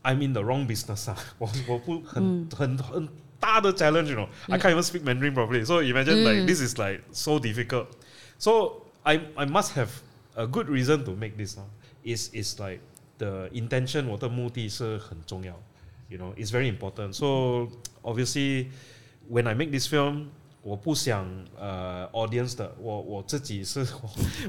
[0.04, 3.08] I'm in the wrong business 啊，我我不很很很
[3.40, 5.64] 大的 challenge，you know, I can't even speak Mandarin properly.
[5.64, 7.88] So imagine like this is like so difficult.
[8.40, 9.90] So I I must have
[10.36, 11.64] a good reason to make this 啊，
[12.04, 12.82] is is like
[13.20, 15.58] the intention，我的目的是很重要。
[16.10, 17.16] you know, it's very important.
[17.16, 17.70] So
[18.04, 18.68] obviously,
[19.30, 20.28] when I make this film,
[20.64, 21.26] 我不想
[21.58, 23.88] 呃 audience 的，我我自己是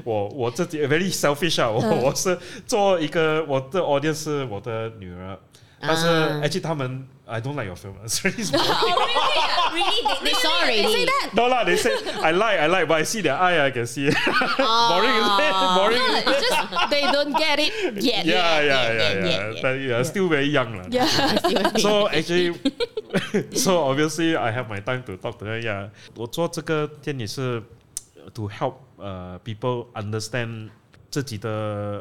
[0.03, 5.39] 我我自己 very selfish 啊，我我是做一个我的 audience 是我的女儿，
[5.79, 6.05] 但是
[6.41, 7.95] actually 他们 I don't like your film.
[8.05, 8.45] Really
[9.77, 10.01] really?
[10.23, 10.77] They sorry.
[10.83, 11.29] Say that.
[11.33, 13.87] no lah, they say I like I like, but I see their eye, I can
[13.87, 14.09] see.
[14.09, 15.53] Boring is it?
[15.75, 16.27] Boring is it?
[16.27, 18.25] It's just they don't get it yet.
[18.25, 19.61] Yeah, yeah, yeah, yeah.
[19.61, 20.85] But yeah, still very young lah.
[20.89, 21.07] Yeah.
[21.77, 22.55] So actually,
[23.53, 25.59] so obviously I have my time to talk to her.
[25.59, 27.61] Yeah，我做这个电影是
[28.33, 30.69] to help 呃 people understand
[31.09, 31.49] 自己的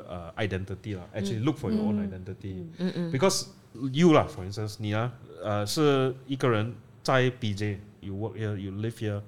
[0.08, 1.02] 呃 identity 啦。
[1.14, 2.64] Actually look for your own identity.
[3.10, 3.46] Because
[3.92, 5.10] you 啦，for instance，你啊，
[5.42, 6.74] 呃是一个人
[7.06, 9.20] 在 BJ，you work here，you live here，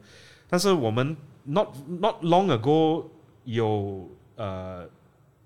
[0.48, 3.04] 但是我们 not not long ago
[3.44, 4.88] 有呃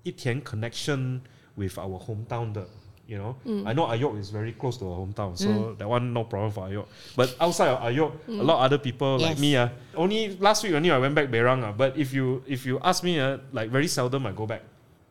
[0.03, 1.19] 一点 connection
[1.55, 2.65] with our hometown 的。
[3.07, 3.33] You know,
[3.65, 6.67] I know Ayok is very close to our hometown, so that one no problem for
[6.69, 6.85] Ayok.
[7.15, 9.39] But outside of Ayok, a lot of other people like Yes.
[9.39, 11.63] me, uh, only last week only I went back Berang.
[11.63, 14.61] Uh, but if you if you ask me, uh, like very seldom I go back.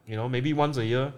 [0.06, 1.12] You know, maybe once a year.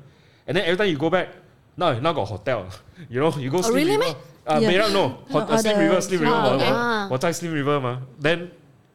[0.49, 1.29] And then every time you go back,
[1.77, 2.65] now now got hotel.
[3.11, 4.17] You know, you go Slim really River.
[4.47, 4.71] Uh, Yeah.
[4.71, 6.35] Berang no, hot, Uh, Slim the- River, Slim River.
[6.35, 6.71] Ah, okay.
[6.73, 8.49] 我我在 Slim River 嘛 Then,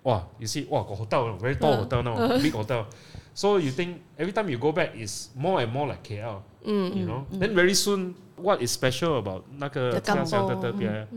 [0.03, 2.85] wow, you see, wow, got hotel, very tall hotel now, big hotel.
[3.33, 7.05] So you think every time you go back is more and more like KL, you
[7.05, 7.25] know.
[7.31, 10.61] Then very soon, what is special about 那个 The 家乡的 kampung.
[10.61, 11.07] 特别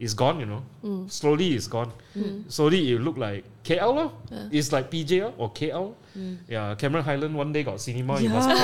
[0.00, 0.62] is gone, you know.
[1.08, 1.92] Slowly it's gone.
[2.48, 4.12] Slowly it look like KL lor.
[4.50, 5.94] It's like PJ lor, or KL.
[6.48, 8.20] Yeah, Cameron Highland one day got cinema.
[8.20, 8.58] You must try.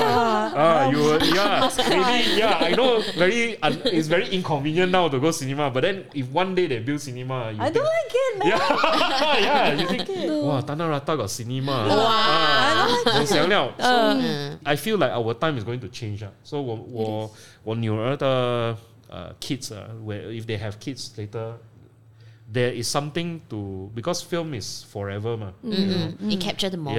[0.55, 2.57] Ah, you will, yeah, maybe yeah.
[2.63, 6.55] I know very un, it's very inconvenient now to go cinema, but then if one
[6.55, 8.47] day they build cinema, you I think, don't like it, man.
[8.47, 10.07] yeah, yeah, you think
[10.47, 11.87] wow, Tanah Rata got cinema.
[11.91, 12.07] Wow.
[12.07, 13.91] Ah, 我想了 So
[14.21, 14.57] Mm.
[14.63, 16.31] I feel like our time is going to change 啊。
[16.43, 17.31] So 我我
[17.63, 18.77] 我女儿的
[19.09, 25.37] 呃 kids 啊，where if they have kids later。There is something to because film is forever
[25.37, 26.97] 嘛 Mm, It captured the moment.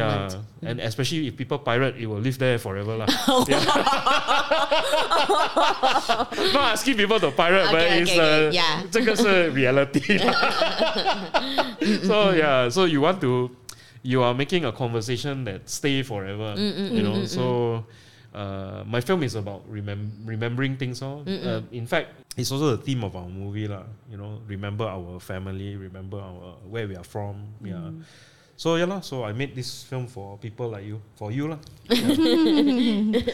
[0.62, 3.06] Yeah, and especially if people pirate, it will live there forever lah.
[3.46, 3.60] Yeah.
[6.56, 8.82] Not asking people to pirate, but Okay, it's okay, uh, okay, yeah.
[8.90, 10.18] 这个是 reality.
[10.24, 10.32] lah.
[12.06, 13.50] so yeah, so you want to,
[14.02, 16.54] you are making a conversation that stay forever.
[16.56, 17.84] you know, so.
[18.37, 21.01] Uh, my film is about remem- remembering things.
[21.01, 21.25] Oh.
[21.25, 23.81] Uh, in fact, it's also the theme of our movie, lah.
[24.11, 27.57] You know, remember our family, remember our where we are from.
[27.65, 27.89] Yeah.
[28.53, 29.01] So yeah, lah.
[29.01, 31.57] So I made this film for people like you, for you, lah.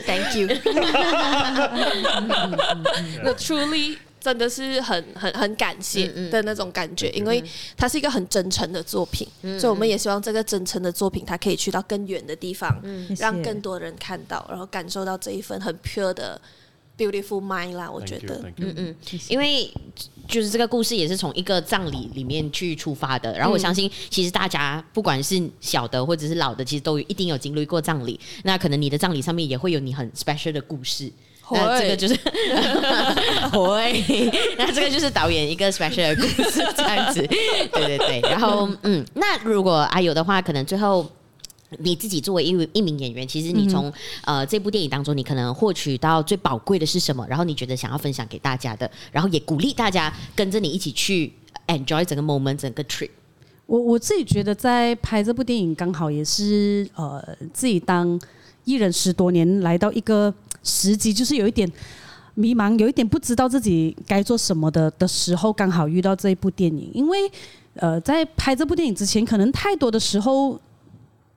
[0.07, 0.47] Thank you.
[3.27, 7.43] no, truly 真的是很很很感谢的那种感觉，因为
[7.75, 9.27] 它是一个很真诚的作品，
[9.59, 16.39] 所以我们也希望这个真诚的作品，它可以去到更远的地方，谢谢让更多人看到，然后感受到这一份很 pure 的
[16.97, 17.91] beautiful mind 啦。
[17.91, 18.73] 我觉 Thank you, 得，thank you.
[18.77, 18.95] 嗯，
[19.27, 19.69] 因为
[20.25, 28.17] 就是这个故事也是从一个葬礼里面去出发的，然后我相信其实大家不管是小的或者是老的，其实都有一定有经历过葬礼。
[28.43, 31.11] 那可能你的葬礼上面也会有你很 special 的故事。
[31.53, 32.15] 那这个就是
[33.51, 37.21] 会，那这个就是导演一个 special 的故事，这样子。
[37.25, 41.05] 对对对，然后嗯，那如果阿有的话，可能最后。
[41.79, 43.91] 你自己作为一一名演员，其实你从、
[44.25, 47.25] 呃这部电影当中，你可能获取到最宝贵的是什么？
[47.27, 51.33] 然后你觉得想要分享给大家的，然后也鼓励大家跟着你一起去
[51.65, 53.09] enjoy 整个 moment 整个 trip。
[53.65, 57.19] 我我自己觉得在拍这部电影，刚好也是呃
[57.51, 58.21] 自己当
[58.65, 60.31] 艺人十多年，来到一个
[60.63, 61.71] 时机，就是有一点
[62.35, 66.89] 迷茫，有一点不知道自己该做什么的的时候，刚好遇到这一部电影。
[66.93, 67.29] 因为
[67.75, 70.59] 呃在拍这部电影之前，可能太多的时候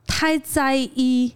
[0.07, 1.31] 太在意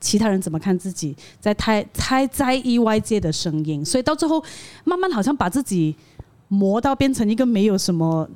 [0.00, 4.42] 其他人怎么看自己，在太太在意外界的声音，所以到最后
[4.84, 5.94] 慢慢好像把自己
[6.48, 8.28] 磨到变成一个没有什么。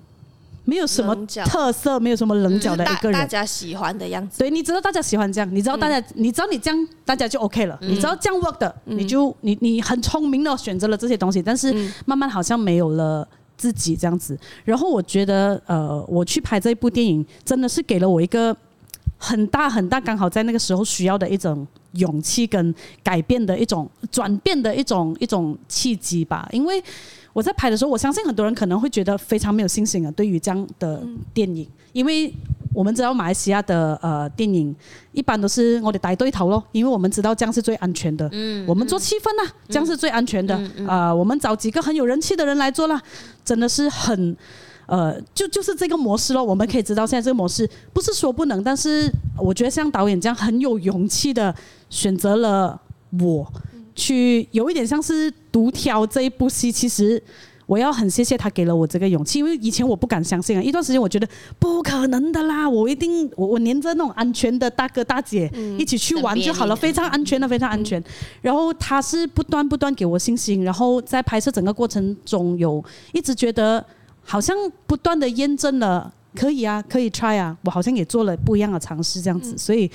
[0.65, 1.15] 没有什么
[1.47, 3.19] 特色，没有什么棱角的一个人。
[3.19, 4.39] 大家喜欢的样子。
[4.39, 7.79] 对，你知道大家喜欢这样，你知道大家，你知道你这样，大家就 OK 了。
[7.83, 11.75] 你知道这样 work 的，你就你你很聪明的选择了这些东西，但是
[12.07, 14.39] 慢慢好像没有了自己这样子。
[14.65, 18.57] 然后我觉得，呃，我去拍这一部电影，真的是给了我一个
[19.17, 26.83] 很大很大，刚好在那个时候需要的一种勇气跟改变的一种转变的一种一种契机吧，因为。
[27.33, 31.03] 我在拍的时候，我相信很多人可能会觉得非常没有信心啊，对于这样的
[31.33, 32.33] 电影，因为
[32.75, 34.75] 我们知道马来西亚的呃电影
[35.13, 40.57] 一般都是我哋带对头咯，因为我们知道这样是最安全的，嗯，我们做气氛啊，这样是最安全的，
[40.87, 43.01] 啊、呃，我们找几个很有人气的人来做啦，
[43.45, 44.37] 真的是很，
[44.87, 51.55] 呃，就就是这个模式咯，我们可以知道现在这个模式不是说不能，但是我觉得像导演这样很有勇气的
[51.89, 52.81] 选择了
[53.21, 53.53] 我。
[54.01, 57.23] 去有一点像是独挑这一部戏，其实。
[57.71, 61.29] 我要很谢谢他给了我这个勇气，因为以前我不敢相信啊，一段时间我觉得
[61.61, 65.49] 不可能的啦，我一定我我黏着那种安全的大哥大姐
[65.79, 68.03] 一起去玩就好了，非常安全的，非常安全。
[68.43, 73.87] 然后他是不断不断给我信心，然后在拍摄整个过程中有一直觉得
[74.25, 74.57] 好像
[74.89, 79.91] 不断的验证了可以啊，可以 try 啊，我好像也做了不一样的尝试这样子，所以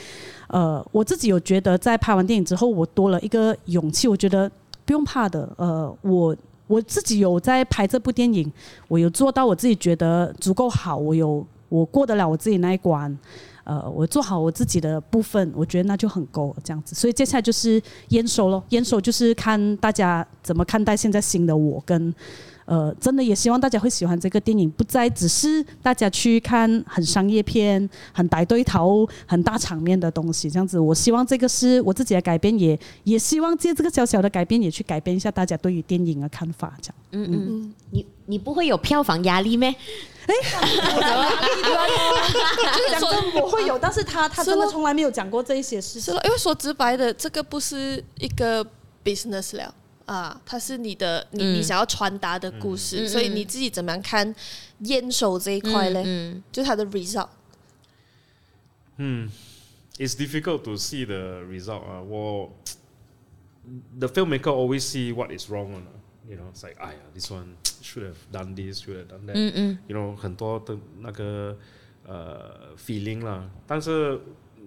[0.47, 4.51] 呃我自己有觉得在拍完电影之后我多了一个勇气，我觉得
[4.85, 6.35] 不用怕的，呃我。
[6.67, 8.51] 我自己有在拍这部电影，
[8.87, 13.15] 我有做到我自己觉得足够好，我有我过得了我自己那一关，
[13.63, 16.95] 呃，我做好我自己的部分，我觉得那就很够这样子。
[16.95, 22.11] 所以接下来就是验收咯，验收就是看大家怎么看待现在新的我跟。
[22.65, 30.79] 呃，真的也希望大家会喜欢这个电影，不再只是大家去看很商业片、很大对头、很大场面的东西，这样子。
[30.79, 36.95] 我希望这个是我自己的改变，也也希望借这个小小的改变，也去改变一下大家对于电影的看法，这样。
[37.11, 39.73] 嗯嗯嗯，你你不会有票房压力咩？
[40.25, 40.33] 哎，
[42.75, 46.01] 就是说我会有，但是他他真的从来没有讲过这一些事情。
[46.01, 48.65] 是了，因为说直白的，这个不是一个
[49.03, 49.71] business 了。
[50.05, 54.35] 啊，它是你的，你你想要传达的故事，嗯、所以你自己怎么样看
[54.79, 56.01] 验收这一块呢？
[56.05, 57.29] 嗯嗯、就它的 result。
[58.97, 59.29] 嗯
[59.97, 62.01] ，it's difficult to see the result 啊。
[62.01, 62.51] 我
[63.99, 65.87] ，the filmmaker always see what is wrong on
[66.29, 69.33] you know, it's like，哎呀，this one should have done this，should have done that。
[69.33, 69.77] 嗯嗯。
[69.87, 71.57] You know，很多的那个
[72.05, 74.19] 呃 feeling 啦，但是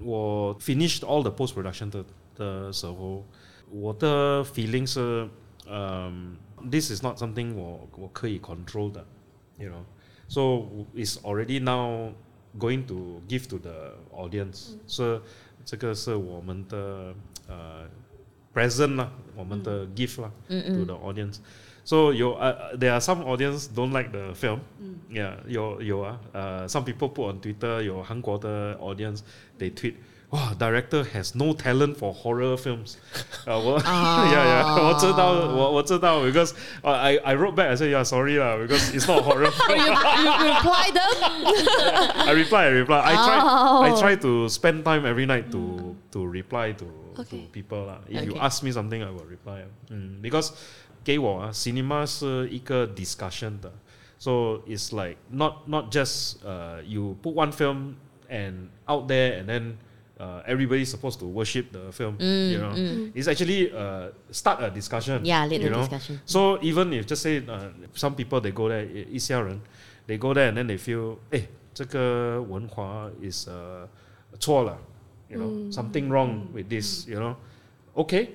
[0.03, 2.05] 我 finished all the post production 的
[2.37, 3.25] 的时候。
[3.70, 5.28] 我的 feeling 是，
[5.68, 9.04] 嗯、um,，this is not something 我我可以 control 的，
[9.58, 12.12] you know，so it's already now
[12.60, 15.22] going to give to the audience，所以
[15.66, 17.16] 这个是我们的
[17.48, 17.88] 呃、uh,
[18.54, 26.72] present 啦，我们的 gift 啦、嗯、to the audience，so 有呃、uh, there are some audience don't like the film，yeah，有有啊，呃、uh,
[26.72, 29.22] some people put on Twitter 有韩国的 audience
[29.58, 29.96] they tweet。
[30.30, 32.96] 哇，director has no talent for horror films。
[33.46, 40.34] 啊，我呀 呀，我 知道，我我知道，because I I wrote back I said yeah sorry 啦，because it's not horror。You you
[40.56, 42.28] reply them?
[42.28, 43.38] I reply I reply I try
[43.84, 46.86] I try to spend time every night to to reply to
[47.30, 48.00] to people 啦。
[48.10, 49.66] If you ask me something I will reply。
[49.92, 50.50] 嗯，because
[51.04, 53.72] 给我啊，cinema 是一个 discussion 的，
[54.18, 57.94] so it's like not not just 呃 you put one film
[58.32, 59.74] and out there and then
[60.20, 62.18] uh, everybody's supposed to worship the film.
[62.18, 63.12] Mm, you know, mm.
[63.16, 65.26] it's actually uh, start a discussion.
[65.26, 66.22] Yeah, lead a discussion.
[66.26, 69.60] So even if just say uh, some people they go there, 一些人
[70.08, 73.88] they go there and then they feel, 哎，这个文化 is uh,
[74.40, 74.78] 错了
[75.30, 75.72] you know, mm.
[75.72, 77.36] something wrong with this, you know.
[77.96, 78.30] Okay,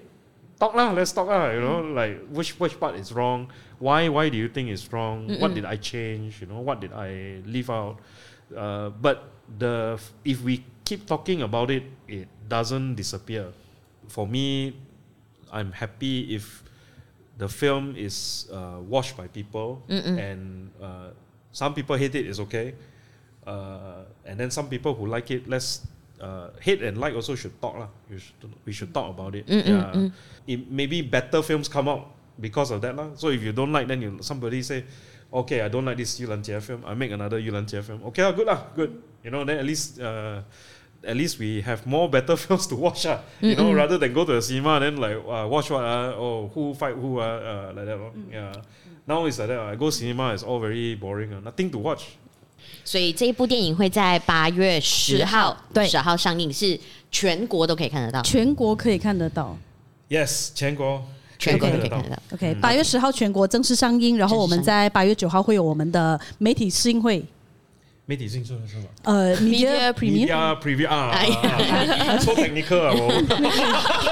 [0.58, 3.48] talk lah, let's talk lah, you know, like which which part is wrong?
[3.78, 5.28] Why why do you think it's wrong?
[5.28, 5.40] Mm-mm.
[5.40, 6.40] What did I change?
[6.40, 8.00] You know, what did I leave out?
[8.50, 13.51] Uh, but the if we keep talking about it, it doesn't disappear.
[14.07, 14.75] For me,
[15.51, 16.63] I'm happy if
[17.37, 20.19] the film is uh, watched by people Mm-mm.
[20.19, 21.09] and uh,
[21.51, 22.75] some people hate it, it's okay.
[23.45, 25.85] Uh, and then some people who like it, let's
[26.21, 27.87] uh, hate and like also should talk lah.
[28.09, 29.47] Should, we should talk about it.
[29.47, 30.09] Yeah.
[30.47, 33.15] It, maybe better films come out because of that lah.
[33.15, 34.85] So if you don't like, then you somebody say,
[35.33, 36.83] okay, I don't like this Yu Lan Jie film.
[36.85, 38.03] I make another Yu Lan Jie film.
[38.05, 39.01] Okay, good lah, good.
[39.24, 40.40] You know, then at least uh,
[41.04, 44.24] at least we have more better films to watch, uh, you know, rather than go
[44.24, 47.22] to the cinema and then like uh, watch what uh, oh who fight who uh,
[47.22, 47.98] uh like that.
[47.98, 48.52] Uh, yeah.
[49.06, 49.58] Now it's like that.
[49.58, 51.32] I go cinema, it's all very boring.
[51.32, 52.02] Uh, nothing to watch.
[52.84, 56.78] 所以这一部电影会在八月十号对十号上映，是
[57.10, 59.56] 全国都可以看得到，全国可以看得到。
[60.08, 61.02] Yes，全国
[61.38, 62.22] 全国都可以看得到。
[62.32, 67.24] OK，八月十号全国正式上映，然后我们在八月九号会有我们的媒体试映会。
[68.05, 68.83] 媒体进驻的是吗？
[69.03, 71.15] 呃，media preview media preview 啊，
[72.19, 73.09] 说 technical 啊，我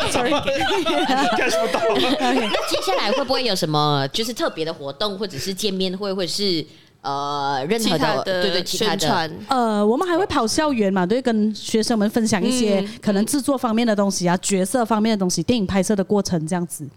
[0.10, 1.82] sorry，catch 不到。
[2.00, 6.66] 那接下来会不会有什么就是特别的活动，或者是见面会，或者是
[7.02, 9.32] 呃任何的对对其他的？
[9.50, 16.88] 呃，我们还会跑校园嘛，对，跟学生们分享一些可能制作方面的东西啊，角色方面的东西，电影拍摄的过程这样子。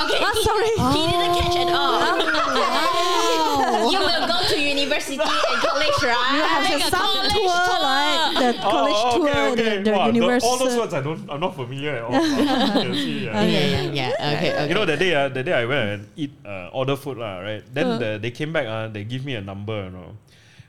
[0.00, 3.47] OK，sorry，he didn't catch it all。
[3.92, 6.32] You will go to university and college, right?
[6.34, 10.46] You have a some tour, like the college tour, the, the university.
[10.48, 12.12] All those words I don't, I'm not familiar at all.
[12.12, 14.36] yeah, yeah, yeah.
[14.36, 14.68] Okay, okay.
[14.68, 17.40] You know the day, uh, that day I went and eat, uh, order food, lah,
[17.40, 17.64] right?
[17.72, 17.98] Then uh.
[17.98, 20.16] the, they came back, uh, they give me a number, you know.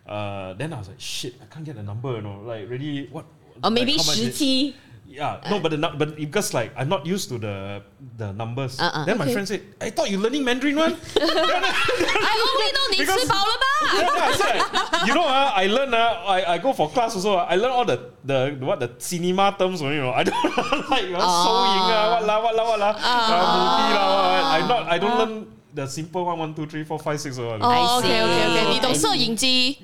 [0.08, 2.42] Uh, then I was like, shit, I can't get the number, you know.
[2.42, 3.26] Like, really, what?
[3.64, 4.74] Or maybe like, 17.
[5.09, 7.83] Yeah, no, but the, nu- but because like I'm not used to the
[8.19, 8.81] the numbers.
[8.83, 9.05] Uh-uh.
[9.07, 9.33] Then my Okay.
[9.35, 13.65] friend said, "I thought you learning Mandarin one." I only know 你 Because- 吃饱了吧？
[13.95, 17.37] Yeah, I said, you know, uh, I learn, uh, I, I go for class also.
[17.39, 20.11] uh, I learn all the, the what the cinema terms, you know.
[20.11, 24.03] I don't like uh, sewing, uh, what la, what la, what la, uh, movie la,
[24.11, 24.45] what, what.
[24.51, 27.39] I not, I don't learn the simple one, one, two, three, four, five, six.
[27.39, 28.19] Or, 哦 I ，OK see.
[28.19, 29.79] OK OK，你懂摄影机，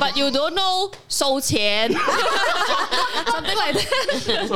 [0.00, 1.90] but you don't know 收钱
[3.25, 3.83] 哦对对
[4.25, 4.47] 对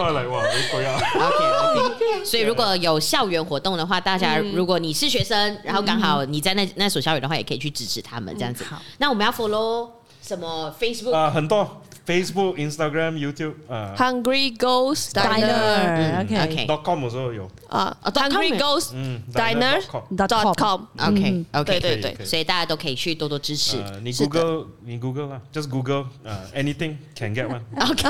[0.82, 0.96] 要。
[0.98, 8.64] Ok ok 所以如果有校园活动的话大家如果你是学生然后刚好你在那那所校园的话也可以去支持他们这样子。
[8.64, 8.82] 好。
[8.98, 9.90] 那我们要 follow
[10.22, 11.82] 什么？Facebook 啊很多。
[12.10, 19.80] Facebook、Instagram、YouTube 呃 Hungry Ghost Diner Diner OK OK dot com 我说有，啊哦，dot com，Hungry Ghost 嗯 Diner
[20.16, 20.82] dot com dot com。
[20.97, 23.78] OK OK，对对对所以大家都可以去多多支持。
[23.78, 27.62] 呃，你 Google 你 Google 啦，just Google 呃 anything can get one。
[27.78, 28.07] OK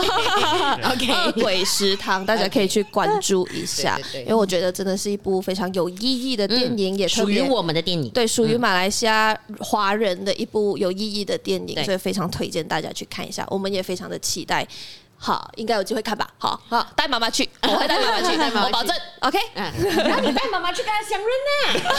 [0.93, 8.09] OK 鬼食堂，大家可以去关注一下因为我觉得真的是一部非常有意义的电影，也特属于我们的电影。
[8.11, 13.45] 对属于马来西亚华人的一部有意义的电影，所以非常推荐大家去看一下。
[13.49, 14.67] 我们也非常的期待。
[15.17, 16.29] 好，应该有机会看吧。
[16.37, 18.95] 好好，带妈妈去，我会带妈妈去， 带妈妈去我保证。
[19.21, 19.63] OK，嗯，
[20.07, 21.91] 然后你带妈妈去跟他相认呢。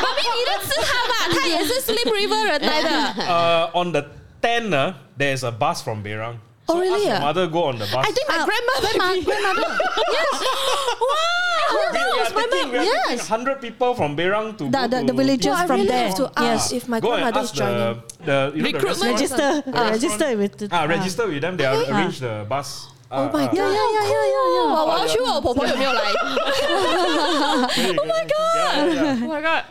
[0.00, 1.38] 妈咪，你认识他吧？
[1.38, 2.88] 他也是 Sleep River 人来的。
[3.28, 4.02] 呃，on the
[4.40, 6.38] ten 呢，there's a bus from Berang。
[6.70, 7.06] Oh, So really?
[7.08, 8.04] ask your mother go on the bus.
[8.06, 9.78] I think my grandma grandma grandmother
[10.16, 10.32] Yes.
[11.00, 11.88] Wow.
[11.92, 12.72] we are my taking, mom.
[12.72, 13.30] we are taking Yes.
[13.30, 16.06] 100 people from Berang to The- go the- the villagers Oh, from really there.
[16.08, 16.72] have to ask Yes.
[16.72, 17.78] if my go and grandmother is ask joining.
[17.78, 17.92] the,
[18.24, 18.84] the you know, the Recruitment.
[18.84, 19.90] restaurant- register restaurant.
[19.96, 21.56] register with the Ah, register with them.
[21.56, 22.68] They are arrange the bus.
[23.10, 23.48] Oh my
[24.68, 26.00] 哇，我要去问我婆婆有没有来。
[27.96, 28.84] Oh my god!
[29.22, 29.62] Oh my god！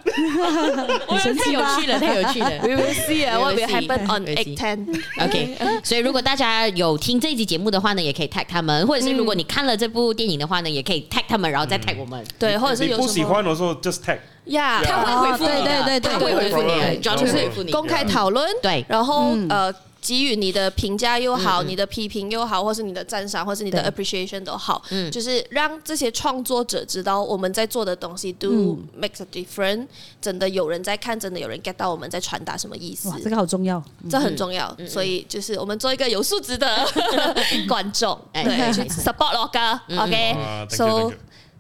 [1.38, 2.50] 太有趣了，太有趣了。
[2.64, 4.26] We will see uh, what will happen on.
[4.26, 4.88] Egg Ten。
[5.20, 12.26] OK，所以如果大家有听这一集节目的话呢，也可以 tag 他们，或者是如果你看了这部电影的话呢，也可以 tag 他们，然后再 tag 我们。
[12.40, 14.18] 对，或者是有不有喜欢的时候 just tag。
[14.46, 17.72] 呀，他会回复你的，哦对对对他会回复你的对，John 会就是回复你。
[17.72, 19.72] 公开讨论，对然后呃。
[20.08, 24.82] 给予你的评价又好，你的批评又好，或是你的赞赏，或是你的 appreciation 都好，
[25.12, 29.86] 就是让这些创作者知道我们在做的东西 do makes a difference，
[30.22, 33.10] 真的有人在看，真的有人 get 到我们在传达什么意思。
[33.10, 33.84] 哇，，这个好重要。
[34.10, 34.74] 这很重要。
[34.88, 36.88] 所以就是我们做一个有素质的
[37.68, 41.18] 观众，哎对，去 support 咯哥啊，thank，OK，so you，thank you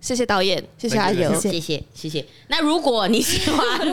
[0.07, 1.51] 谢谢导演，谢谢阿尤谢。
[1.51, 2.25] 谢谢谢谢。
[2.47, 3.85] 那如果你喜欢，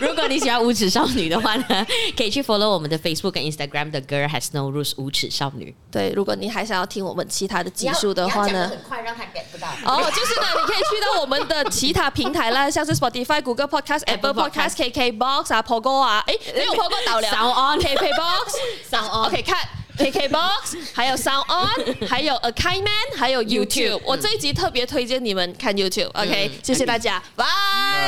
[0.00, 1.86] 如果你喜欢无耻少女的话呢，
[2.18, 5.72] 可以去 follow 我们的 Facebook 跟 Instagram 的 Girl Has No Rules 无耻少女。
[5.88, 9.68] 对，如果你还想要听我们其他的技术的话呢，很快让他 get 不到。
[9.84, 18.56] 哦，就是呢，你可以去到我们的其他平台啦，像是 Spotify、Google Podcast、Apple Podcast、KK Box 啊、Pogo 啊，哎，没有 Pogo 导了 Sound On KK Box、
[18.90, 19.56] Sound On OK 看
[20.00, 24.00] KK Box，还有 Sound On，还有 A Kind Man，还有 YouTube。
[24.04, 26.08] 我这一集特别推荐你们看 YouTube。
[26.14, 27.44] OK，谢谢大家，拜，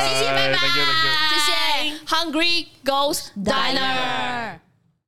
[0.09, 0.57] 谢谢拜拜
[1.29, 1.51] 谢谢
[2.07, 4.72] Hungry Ghost Diner。